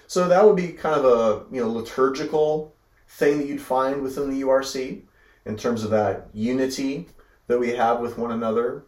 So 0.07 0.29
that 0.29 0.45
would 0.45 0.55
be 0.55 0.69
kind 0.69 0.95
of 0.95 1.05
a 1.05 1.53
you 1.53 1.61
know 1.61 1.69
liturgical 1.69 2.73
thing 3.09 3.39
that 3.39 3.47
you'd 3.47 3.61
find 3.61 4.01
within 4.01 4.29
the 4.29 4.41
URC 4.41 5.01
in 5.45 5.57
terms 5.57 5.83
of 5.83 5.89
that 5.91 6.29
unity 6.33 7.07
that 7.47 7.59
we 7.59 7.71
have 7.71 7.99
with 7.99 8.17
one 8.17 8.31
another. 8.31 8.85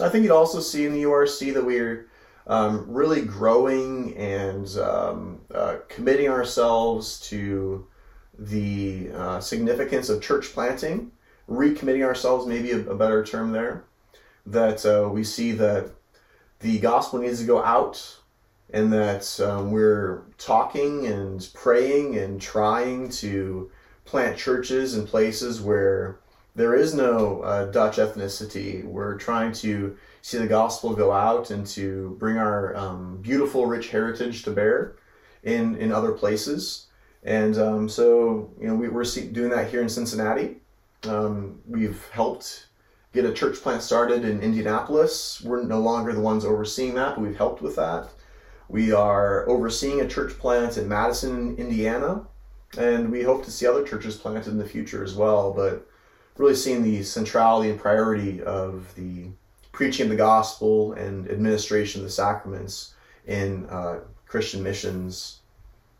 I 0.00 0.08
think 0.08 0.24
you'd 0.24 0.32
also 0.32 0.60
see 0.60 0.86
in 0.86 0.94
the 0.94 1.02
URC 1.02 1.52
that 1.52 1.64
we're 1.64 2.08
um, 2.48 2.86
really 2.88 3.22
growing 3.22 4.16
and 4.16 4.66
um, 4.78 5.40
uh, 5.54 5.76
committing 5.88 6.28
ourselves 6.28 7.20
to 7.28 7.86
the 8.38 9.10
uh, 9.14 9.40
significance 9.40 10.08
of 10.08 10.22
church 10.22 10.52
planting, 10.52 11.12
recommitting 11.48 12.04
ourselves, 12.04 12.46
maybe 12.46 12.72
a, 12.72 12.78
a 12.88 12.96
better 12.96 13.24
term 13.24 13.52
there. 13.52 13.84
That 14.46 14.84
uh, 14.86 15.08
we 15.10 15.24
see 15.24 15.52
that 15.52 15.90
the 16.60 16.78
gospel 16.78 17.18
needs 17.18 17.40
to 17.40 17.46
go 17.46 17.62
out 17.62 18.18
and 18.70 18.92
that 18.92 19.38
um, 19.40 19.70
we're 19.70 20.22
talking 20.38 21.06
and 21.06 21.46
praying 21.54 22.16
and 22.16 22.40
trying 22.40 23.08
to 23.08 23.70
plant 24.04 24.38
churches 24.38 24.94
in 24.94 25.06
places 25.06 25.60
where 25.60 26.18
there 26.54 26.74
is 26.74 26.94
no 26.94 27.40
uh, 27.42 27.66
Dutch 27.66 27.96
ethnicity. 27.96 28.84
We're 28.84 29.16
trying 29.16 29.52
to 29.52 29.96
see 30.28 30.36
the 30.36 30.46
gospel 30.46 30.94
go 30.94 31.10
out 31.10 31.50
and 31.50 31.66
to 31.66 32.14
bring 32.18 32.36
our 32.36 32.76
um, 32.76 33.16
beautiful, 33.22 33.64
rich 33.64 33.88
heritage 33.88 34.42
to 34.42 34.50
bear 34.50 34.96
in 35.42 35.74
in 35.76 35.90
other 35.90 36.12
places. 36.12 36.88
And 37.24 37.56
um, 37.56 37.88
so, 37.88 38.50
you 38.60 38.66
know, 38.66 38.74
we, 38.74 38.88
are 38.88 39.04
doing 39.32 39.48
that 39.48 39.70
here 39.70 39.80
in 39.80 39.88
Cincinnati. 39.88 40.58
Um, 41.04 41.62
we've 41.66 42.06
helped 42.10 42.66
get 43.14 43.24
a 43.24 43.32
church 43.32 43.56
plant 43.62 43.80
started 43.80 44.26
in 44.26 44.42
Indianapolis. 44.42 45.40
We're 45.42 45.62
no 45.62 45.80
longer 45.80 46.12
the 46.12 46.20
ones 46.20 46.44
overseeing 46.44 46.94
that, 46.96 47.14
but 47.14 47.24
we've 47.24 47.36
helped 47.36 47.62
with 47.62 47.76
that. 47.76 48.10
We 48.68 48.92
are 48.92 49.48
overseeing 49.48 50.02
a 50.02 50.08
church 50.08 50.38
plant 50.38 50.76
in 50.76 50.88
Madison, 50.88 51.56
Indiana, 51.56 52.26
and 52.76 53.10
we 53.10 53.22
hope 53.22 53.46
to 53.46 53.50
see 53.50 53.66
other 53.66 53.82
churches 53.82 54.18
planted 54.18 54.48
in 54.50 54.58
the 54.58 54.68
future 54.68 55.02
as 55.02 55.14
well. 55.14 55.54
But 55.54 55.88
really 56.36 56.54
seeing 56.54 56.82
the 56.82 57.02
centrality 57.02 57.70
and 57.70 57.80
priority 57.80 58.42
of 58.42 58.94
the 58.94 59.30
preaching 59.78 60.08
the 60.08 60.16
gospel 60.16 60.92
and 60.94 61.30
administration 61.30 62.00
of 62.00 62.04
the 62.04 62.10
sacraments 62.10 62.94
in 63.28 63.64
uh, 63.66 64.00
Christian 64.26 64.60
missions. 64.60 65.38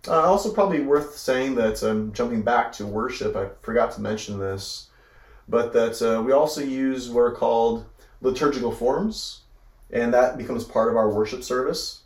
Uh, 0.08 0.20
also, 0.22 0.52
probably 0.52 0.80
worth 0.80 1.16
saying 1.16 1.54
that 1.54 1.80
um, 1.84 2.12
jumping 2.12 2.42
back 2.42 2.72
to 2.72 2.84
worship, 2.84 3.36
I 3.36 3.50
forgot 3.62 3.92
to 3.92 4.00
mention 4.00 4.40
this, 4.40 4.88
but 5.48 5.72
that 5.74 6.02
uh, 6.02 6.20
we 6.20 6.32
also 6.32 6.60
use 6.60 7.08
what 7.08 7.20
are 7.20 7.30
called 7.30 7.84
liturgical 8.20 8.72
forms, 8.72 9.42
and 9.92 10.12
that 10.12 10.36
becomes 10.36 10.64
part 10.64 10.90
of 10.90 10.96
our 10.96 11.10
worship 11.10 11.44
service. 11.44 12.02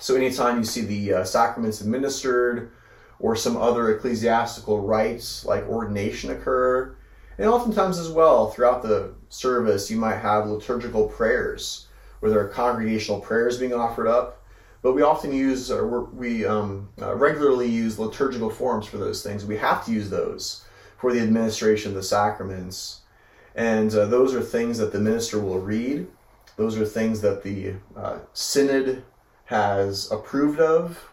So, 0.00 0.16
anytime 0.16 0.58
you 0.58 0.64
see 0.64 0.80
the 0.80 1.14
uh, 1.14 1.24
sacraments 1.24 1.80
administered 1.80 2.72
or 3.20 3.36
some 3.36 3.56
other 3.56 3.94
ecclesiastical 3.94 4.80
rites 4.80 5.44
like 5.44 5.64
ordination 5.68 6.32
occur, 6.32 6.96
and 7.38 7.48
oftentimes, 7.48 7.98
as 7.98 8.10
well, 8.10 8.50
throughout 8.50 8.82
the 8.82 9.14
service, 9.28 9.90
you 9.90 9.96
might 9.96 10.18
have 10.18 10.46
liturgical 10.46 11.08
prayers 11.08 11.88
where 12.20 12.30
there 12.30 12.40
are 12.40 12.48
congregational 12.48 13.20
prayers 13.20 13.58
being 13.58 13.74
offered 13.74 14.06
up. 14.06 14.42
But 14.82 14.92
we 14.92 15.02
often 15.02 15.32
use, 15.32 15.70
or 15.70 16.04
we 16.04 16.44
um, 16.44 16.88
uh, 17.00 17.14
regularly 17.14 17.68
use 17.68 17.98
liturgical 17.98 18.50
forms 18.50 18.86
for 18.86 18.98
those 18.98 19.22
things. 19.22 19.44
We 19.44 19.56
have 19.58 19.84
to 19.86 19.92
use 19.92 20.10
those 20.10 20.64
for 20.98 21.12
the 21.12 21.20
administration 21.20 21.90
of 21.90 21.96
the 21.96 22.02
sacraments. 22.02 23.00
And 23.54 23.94
uh, 23.94 24.06
those 24.06 24.34
are 24.34 24.40
things 24.40 24.78
that 24.78 24.92
the 24.92 25.00
minister 25.00 25.38
will 25.38 25.58
read. 25.60 26.08
Those 26.56 26.78
are 26.78 26.84
things 26.84 27.20
that 27.22 27.42
the 27.42 27.74
uh, 27.96 28.18
synod 28.32 29.04
has 29.46 30.10
approved 30.10 30.60
of. 30.60 31.10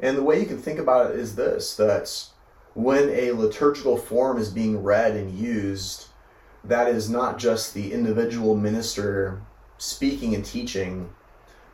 And 0.00 0.16
the 0.16 0.22
way 0.22 0.40
you 0.40 0.46
can 0.46 0.58
think 0.58 0.78
about 0.78 1.10
it 1.10 1.18
is 1.18 1.36
this 1.36 1.76
that 1.76 2.28
when 2.74 3.08
a 3.10 3.32
liturgical 3.32 3.96
form 3.96 4.38
is 4.38 4.50
being 4.50 4.82
read 4.82 5.16
and 5.16 5.32
used, 5.32 6.08
that 6.64 6.88
is 6.88 7.08
not 7.08 7.38
just 7.38 7.72
the 7.72 7.92
individual 7.92 8.56
minister 8.56 9.40
speaking 9.78 10.34
and 10.34 10.44
teaching, 10.44 11.10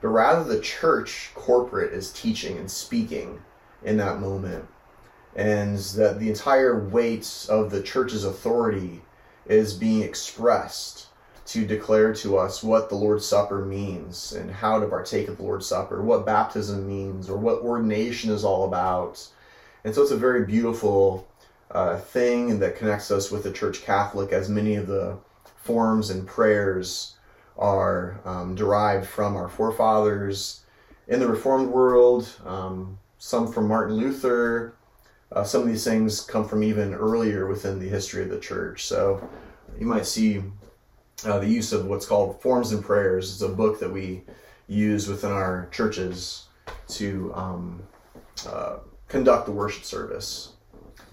but 0.01 0.09
rather 0.09 0.45
the 0.45 0.61
church 0.61 1.31
corporate 1.35 1.93
is 1.93 2.13
teaching 2.13 2.57
and 2.59 2.71
speaking 2.71 3.41
in 3.83 3.97
that 3.97 4.21
moment. 4.21 4.67
and 5.37 5.79
that 5.79 6.19
the 6.19 6.29
entire 6.29 6.89
weight 6.89 7.47
of 7.49 7.71
the 7.71 7.83
church's 7.83 8.25
authority 8.25 9.01
is 9.47 9.75
being 9.75 10.03
expressed 10.03 11.07
to 11.47 11.65
declare 11.67 12.13
to 12.15 12.37
us 12.37 12.63
what 12.63 12.89
the 12.89 12.95
Lord's 12.95 13.27
Supper 13.27 13.65
means 13.65 14.33
and 14.33 14.51
how 14.51 14.79
to 14.81 14.87
partake 14.87 15.29
of 15.29 15.37
the 15.37 15.43
Lord's 15.43 15.67
Supper, 15.67 16.03
what 16.03 16.27
baptism 16.27 16.87
means, 16.87 17.29
or 17.31 17.37
what 17.37 17.63
ordination 17.63 18.31
is 18.31 18.45
all 18.45 18.65
about. 18.65 19.27
And 19.85 19.95
so 19.95 20.03
it's 20.03 20.11
a 20.11 20.17
very 20.17 20.45
beautiful 20.45 21.27
uh, 21.71 21.99
thing 21.99 22.59
that 22.59 22.77
connects 22.77 23.11
us 23.11 23.31
with 23.31 23.45
the 23.45 23.53
Church 23.53 23.83
Catholic, 23.83 24.33
as 24.33 24.49
many 24.49 24.75
of 24.75 24.87
the 24.87 25.17
forms 25.57 26.11
and 26.11 26.27
prayers 26.27 27.17
are 27.57 28.21
um, 28.25 28.55
derived 28.55 29.07
from 29.07 29.37
our 29.37 29.49
forefathers 29.49 30.65
in 31.09 31.21
the 31.21 31.29
Reformed 31.29 31.69
world, 31.69 32.29
um, 32.45 32.99
some 33.19 33.53
from 33.53 33.69
Martin 33.69 33.97
Luther. 33.97 34.75
Uh, 35.33 35.45
some 35.45 35.63
of 35.63 35.69
these 35.69 35.85
things 35.85 36.23
come 36.23 36.49
from 36.49 36.65
even 36.65 36.95
earlier 36.95 37.47
within 37.47 37.79
the 37.79 37.89
history 37.89 38.23
of 38.23 38.31
the 38.31 38.41
church. 38.41 38.87
So 38.87 39.29
you 39.79 39.87
might 39.87 40.07
see 40.07 40.43
uh, 41.25 41.39
the 41.39 41.47
use 41.47 41.73
of 41.73 41.87
what's 41.87 42.07
called 42.07 42.41
Forms 42.41 42.73
and 42.73 42.83
Prayers. 42.83 43.33
It's 43.33 43.43
a 43.43 43.49
book 43.49 43.79
that 43.81 43.93
we 43.93 44.23
use 44.67 45.07
within 45.07 45.31
our 45.31 45.69
churches 45.71 46.47
to 46.89 47.33
um, 47.35 47.83
uh, 48.49 48.79
conduct 49.11 49.45
the 49.45 49.53
worship 49.53 49.85
service. 49.85 50.53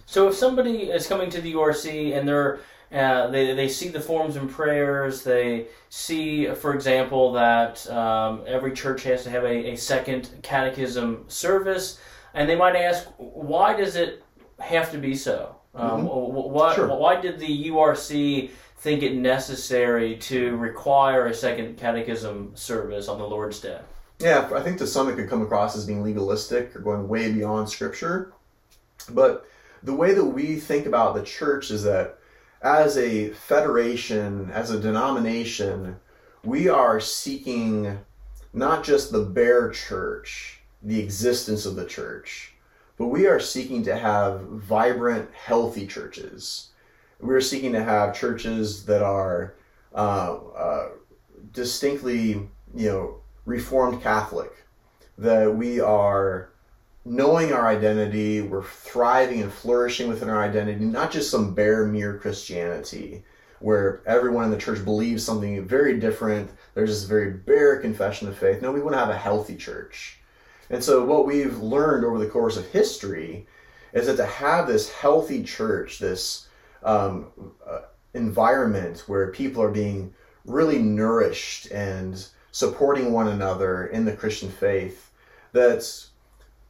So 0.06 0.30
if 0.30 0.36
somebody 0.36 0.84
is 0.84 1.06
coming 1.08 1.30
to 1.32 1.42
the 1.42 1.54
URC 1.54 2.18
and 2.18 2.26
they're 2.26 2.60
uh, 2.92 3.28
they, 3.28 3.54
they 3.54 3.68
see 3.68 3.90
the 3.90 4.00
forms 4.00 4.38
and 4.38 4.50
prayers. 4.50 5.22
They 5.22 5.68
see, 5.90 6.46
for 6.54 6.74
example, 6.74 7.34
that 7.34 7.86
um, 7.92 8.44
every 8.48 8.72
church 8.72 9.04
has 9.04 9.24
to 9.26 9.30
have 9.30 9.44
a, 9.44 9.72
a 9.72 9.76
second 9.76 10.30
catechism 10.42 11.26
service, 11.28 12.00
and 12.34 12.50
they 12.50 12.56
might 12.56 12.78
ask, 12.78 13.06
why 13.18 13.76
does 13.76 13.98
it 13.98 14.24
have 14.60 14.90
to 14.92 14.98
be 14.98 15.16
so? 15.16 15.56
Um, 15.76 16.08
Mhm. 16.08 16.50
what, 16.50 16.76
Sure. 16.76 16.88
Why 16.88 17.20
did 17.20 17.40
the 17.40 17.70
URC 17.70 18.52
think 18.78 19.04
it 19.04 19.16
necessary 19.16 20.16
to 20.18 20.56
require 20.56 21.28
a 21.28 21.34
second 21.34 21.78
catechism 21.78 22.54
service 22.56 23.10
on 23.10 23.20
the 23.20 23.28
Lord's 23.28 23.60
Day? 23.60 23.80
Yeah, 24.19 24.49
I 24.53 24.62
think 24.62 24.80
to 24.80 24.88
some 24.88 25.10
it 25.10 25.15
could 25.15 25.30
come 25.30 25.43
across 25.43 25.75
as 25.75 25.86
being 25.86 26.03
legalistic 26.03 26.75
or 26.75 26.80
going 26.80 27.08
way 27.08 27.32
beyond 27.32 27.69
Scripture. 27.69 28.34
But 29.10 29.47
the 29.84 29.93
way 29.93 30.13
that 30.13 30.25
we 30.25 30.56
think 30.56 30.88
about 30.88 31.13
the 31.13 31.23
church 31.23 31.69
is 31.69 31.84
that 31.84 32.17
as 32.62 32.97
a 32.97 33.30
federation, 33.30 34.49
as 34.51 34.71
a 34.71 34.80
denomination, 34.80 35.97
we 36.43 36.67
are 36.67 36.99
seeking 36.99 37.99
not 38.53 38.84
just 38.84 39.12
the 39.12 39.23
bare 39.23 39.69
church, 39.69 40.62
the 40.82 40.99
existence 40.99 41.65
of 41.65 41.75
the 41.75 41.86
church, 41.86 42.53
but 42.97 43.08
we 43.08 43.27
are 43.27 43.39
seeking 43.39 43.84
to 43.84 43.95
have 43.95 44.41
vibrant, 44.41 45.30
healthy 45.34 45.86
churches. 45.86 46.69
We're 47.19 47.41
seeking 47.41 47.73
to 47.73 47.84
have 47.84 48.17
churches 48.17 48.86
that 48.86 49.03
are 49.03 49.53
uh, 49.93 50.38
uh, 50.56 50.89
distinctly, 51.53 52.49
you 52.75 52.89
know, 52.89 53.17
Reformed 53.48 54.02
Catholic, 54.04 54.52
that 55.18 55.56
we 55.56 55.80
are 55.80 56.50
knowing 57.06 57.54
our 57.54 57.66
identity, 57.66 58.42
we're 58.42 58.62
thriving 58.62 59.42
and 59.42 59.52
flourishing 59.52 60.10
within 60.10 60.30
our 60.30 60.44
identity, 60.44 60.84
not 60.84 61.12
just 61.12 61.32
some 61.32 61.56
bare 61.56 61.86
mere 61.86 62.18
Christianity 62.18 63.24
where 63.60 64.02
everyone 64.06 64.44
in 64.44 64.52
the 64.52 64.58
church 64.58 64.84
believes 64.84 65.24
something 65.24 65.66
very 65.66 65.98
different. 65.98 66.52
There's 66.74 66.90
this 66.90 67.04
very 67.04 67.32
bare 67.32 67.78
confession 67.78 68.28
of 68.28 68.38
faith. 68.38 68.62
No, 68.62 68.74
we 68.74 68.82
want 68.82 68.94
to 68.94 69.00
have 69.00 69.10
a 69.10 69.18
healthy 69.18 69.56
church. 69.56 70.20
And 70.70 70.84
so, 70.84 71.06
what 71.06 71.26
we've 71.26 71.58
learned 71.60 72.04
over 72.04 72.20
the 72.20 72.28
course 72.28 72.58
of 72.58 72.68
history 72.68 73.48
is 73.94 74.08
that 74.08 74.18
to 74.18 74.26
have 74.26 74.68
this 74.68 74.92
healthy 74.92 75.42
church, 75.42 76.00
this 76.00 76.50
um, 76.84 77.28
uh, 77.68 77.84
environment 78.14 79.06
where 79.08 79.32
people 79.32 79.64
are 79.64 79.72
being 79.72 80.14
really 80.46 80.80
nourished 80.80 81.72
and 81.72 82.28
supporting 82.52 83.12
one 83.12 83.28
another 83.28 83.88
in 83.88 84.06
the 84.06 84.16
Christian 84.16 84.50
faith, 84.50 85.12
that's 85.52 86.12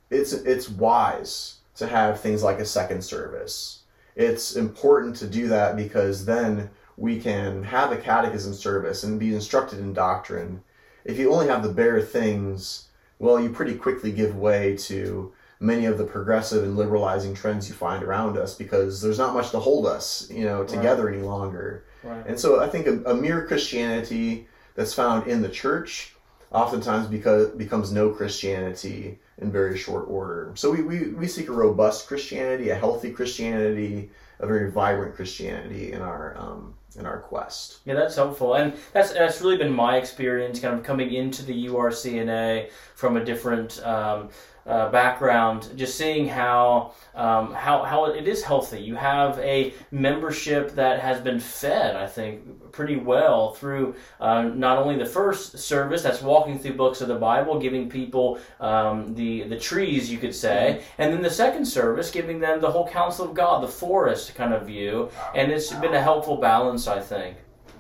it's 0.10 0.34
it's 0.34 0.70
wise 0.70 1.58
to 1.76 1.88
have 1.88 2.20
things 2.20 2.44
like 2.44 2.60
a 2.60 2.66
second 2.66 3.04
service. 3.04 3.84
It's 4.16 4.56
important 4.56 5.16
to 5.18 5.28
do 5.28 5.48
that 5.50 5.76
because 5.76 6.26
then 6.26 6.70
we 6.98 7.20
can 7.20 7.64
have 7.64 7.92
a 7.92 7.98
catechism 7.98 8.54
service 8.54 9.04
and 9.04 9.20
be 9.20 9.36
instructed 9.36 9.80
in 9.80 9.94
doctrine. 9.94 10.64
If 11.06 11.20
you 11.20 11.32
only 11.32 11.48
have 11.48 11.62
the 11.62 11.72
bare 11.72 12.02
things, 12.02 12.88
well, 13.20 13.40
you 13.40 13.50
pretty 13.50 13.76
quickly 13.76 14.12
give 14.12 14.36
way 14.36 14.76
to 14.78 15.32
many 15.60 15.86
of 15.86 15.98
the 15.98 16.04
progressive 16.04 16.64
and 16.64 16.76
liberalizing 16.76 17.34
trends 17.34 17.68
you 17.68 17.76
find 17.76 18.04
around 18.04 18.38
us 18.38 18.56
because 18.56 19.02
there's 19.02 19.18
not 19.18 19.34
much 19.34 19.52
to 19.52 19.60
hold 19.60 19.86
us, 19.86 20.30
you 20.32 20.46
know, 20.46 20.64
together 20.64 21.10
any 21.10 21.22
longer. 21.22 21.86
Right. 22.04 22.26
And 22.28 22.40
so 22.40 22.62
I 22.62 22.68
think 22.68 22.88
a, 22.88 23.12
a 23.12 23.16
mere 23.16 23.46
Christianity 23.46 24.48
that's 24.78 24.94
found 24.94 25.28
in 25.28 25.42
the 25.42 25.50
church 25.50 26.14
oftentimes 26.52 27.08
because 27.08 27.50
becomes 27.50 27.92
no 27.92 28.12
Christianity 28.12 29.20
in 29.40 29.52
very 29.52 29.78
short 29.78 30.06
order. 30.08 30.52
So 30.56 30.72
we, 30.72 30.82
we, 30.82 31.10
we 31.10 31.28
seek 31.28 31.50
a 31.50 31.52
robust 31.52 32.08
Christianity, 32.08 32.70
a 32.70 32.76
healthy 32.76 33.12
Christianity, 33.12 34.10
a 34.40 34.48
very 34.48 34.72
vibrant 34.72 35.16
Christianity 35.16 35.92
in 35.92 36.02
our 36.02 36.38
um, 36.38 36.76
in 36.96 37.06
our 37.06 37.20
quest. 37.20 37.80
Yeah, 37.86 37.96
that's 37.96 38.16
helpful, 38.16 38.54
and 38.54 38.74
that's 38.94 39.12
that's 39.12 39.42
really 39.42 39.58
been 39.58 39.74
my 39.74 39.98
experience, 39.98 40.60
kind 40.60 40.76
of 40.76 40.84
coming 40.84 41.14
into 41.14 41.44
the 41.44 41.68
URCNA 41.68 42.70
from 42.96 43.18
a 43.18 43.26
different 43.26 43.84
um, 43.84 44.30
uh, 44.68 44.90
background, 44.92 45.72
just 45.76 45.98
seeing 45.98 46.28
how 46.28 46.92
um, 47.16 47.54
how 47.54 47.84
how 47.84 48.06
it 48.06 48.28
is 48.28 48.44
healthy. 48.44 48.80
You 48.82 48.96
have 48.96 49.40
a 49.40 49.74
membership 49.92 50.76
that 50.76 51.00
has 51.00 51.22
been 51.22 51.40
fed, 51.40 51.96
I 51.96 52.06
think, 52.06 52.72
pretty 52.72 52.98
well 52.98 53.54
through 53.54 53.96
uh, 54.20 54.44
not 54.44 54.78
only 54.78 54.98
the 54.98 55.06
first 55.06 55.58
service 55.58 56.04
that's 56.04 56.22
walking 56.22 56.60
through 56.60 56.74
books 56.74 57.02
of 57.02 57.08
the 57.08 57.16
Bible, 57.16 57.60
giving 57.60 57.90
people 57.90 58.40
um, 58.60 59.16
the 59.16 59.44
the 59.44 59.58
trees, 59.58 60.12
you 60.12 60.18
could 60.18 60.36
say, 60.36 60.84
and 60.98 61.14
then 61.14 61.22
the 61.22 61.30
second 61.30 61.66
service, 61.66 62.12
giving 62.12 62.40
them 62.40 62.60
the 62.60 62.70
whole 62.70 62.88
counsel 62.88 63.26
of 63.26 63.34
God, 63.34 63.64
the 63.64 63.68
forest 63.68 64.36
kind 64.36 64.54
of 64.54 64.68
view, 64.68 65.10
and 65.34 65.52
it's 65.52 65.72
been 65.74 65.94
a 65.94 66.02
helpful 66.02 66.38
balance, 66.38 66.88
I 66.88 67.00
think. 67.00 67.38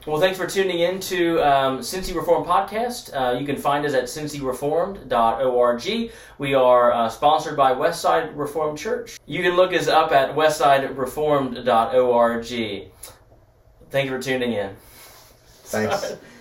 Well, 0.07 0.19
thanks 0.21 0.37
for 0.37 0.47
tuning 0.47 0.79
in 0.79 1.01
to 1.01 1.41
um, 1.41 1.79
Cincy 1.79 2.15
Reformed 2.15 2.47
Podcast. 2.47 3.13
Uh, 3.13 3.37
you 3.37 3.45
can 3.45 3.57
find 3.57 3.85
us 3.85 3.93
at 3.93 4.05
cincyreformed.org. 4.05 6.11
We 6.37 6.53
are 6.53 6.93
uh, 6.93 7.09
sponsored 7.09 7.57
by 7.57 7.73
Westside 7.73 8.31
Reformed 8.33 8.77
Church. 8.77 9.19
You 9.25 9.43
can 9.43 9.57
look 9.57 9.73
us 9.73 9.89
up 9.89 10.13
at 10.13 10.33
westsidereformed.org. 10.33 12.91
Thank 13.89 14.05
you 14.05 14.11
for 14.15 14.21
tuning 14.23 14.53
in. 14.53 14.77
Thanks. 15.65 16.15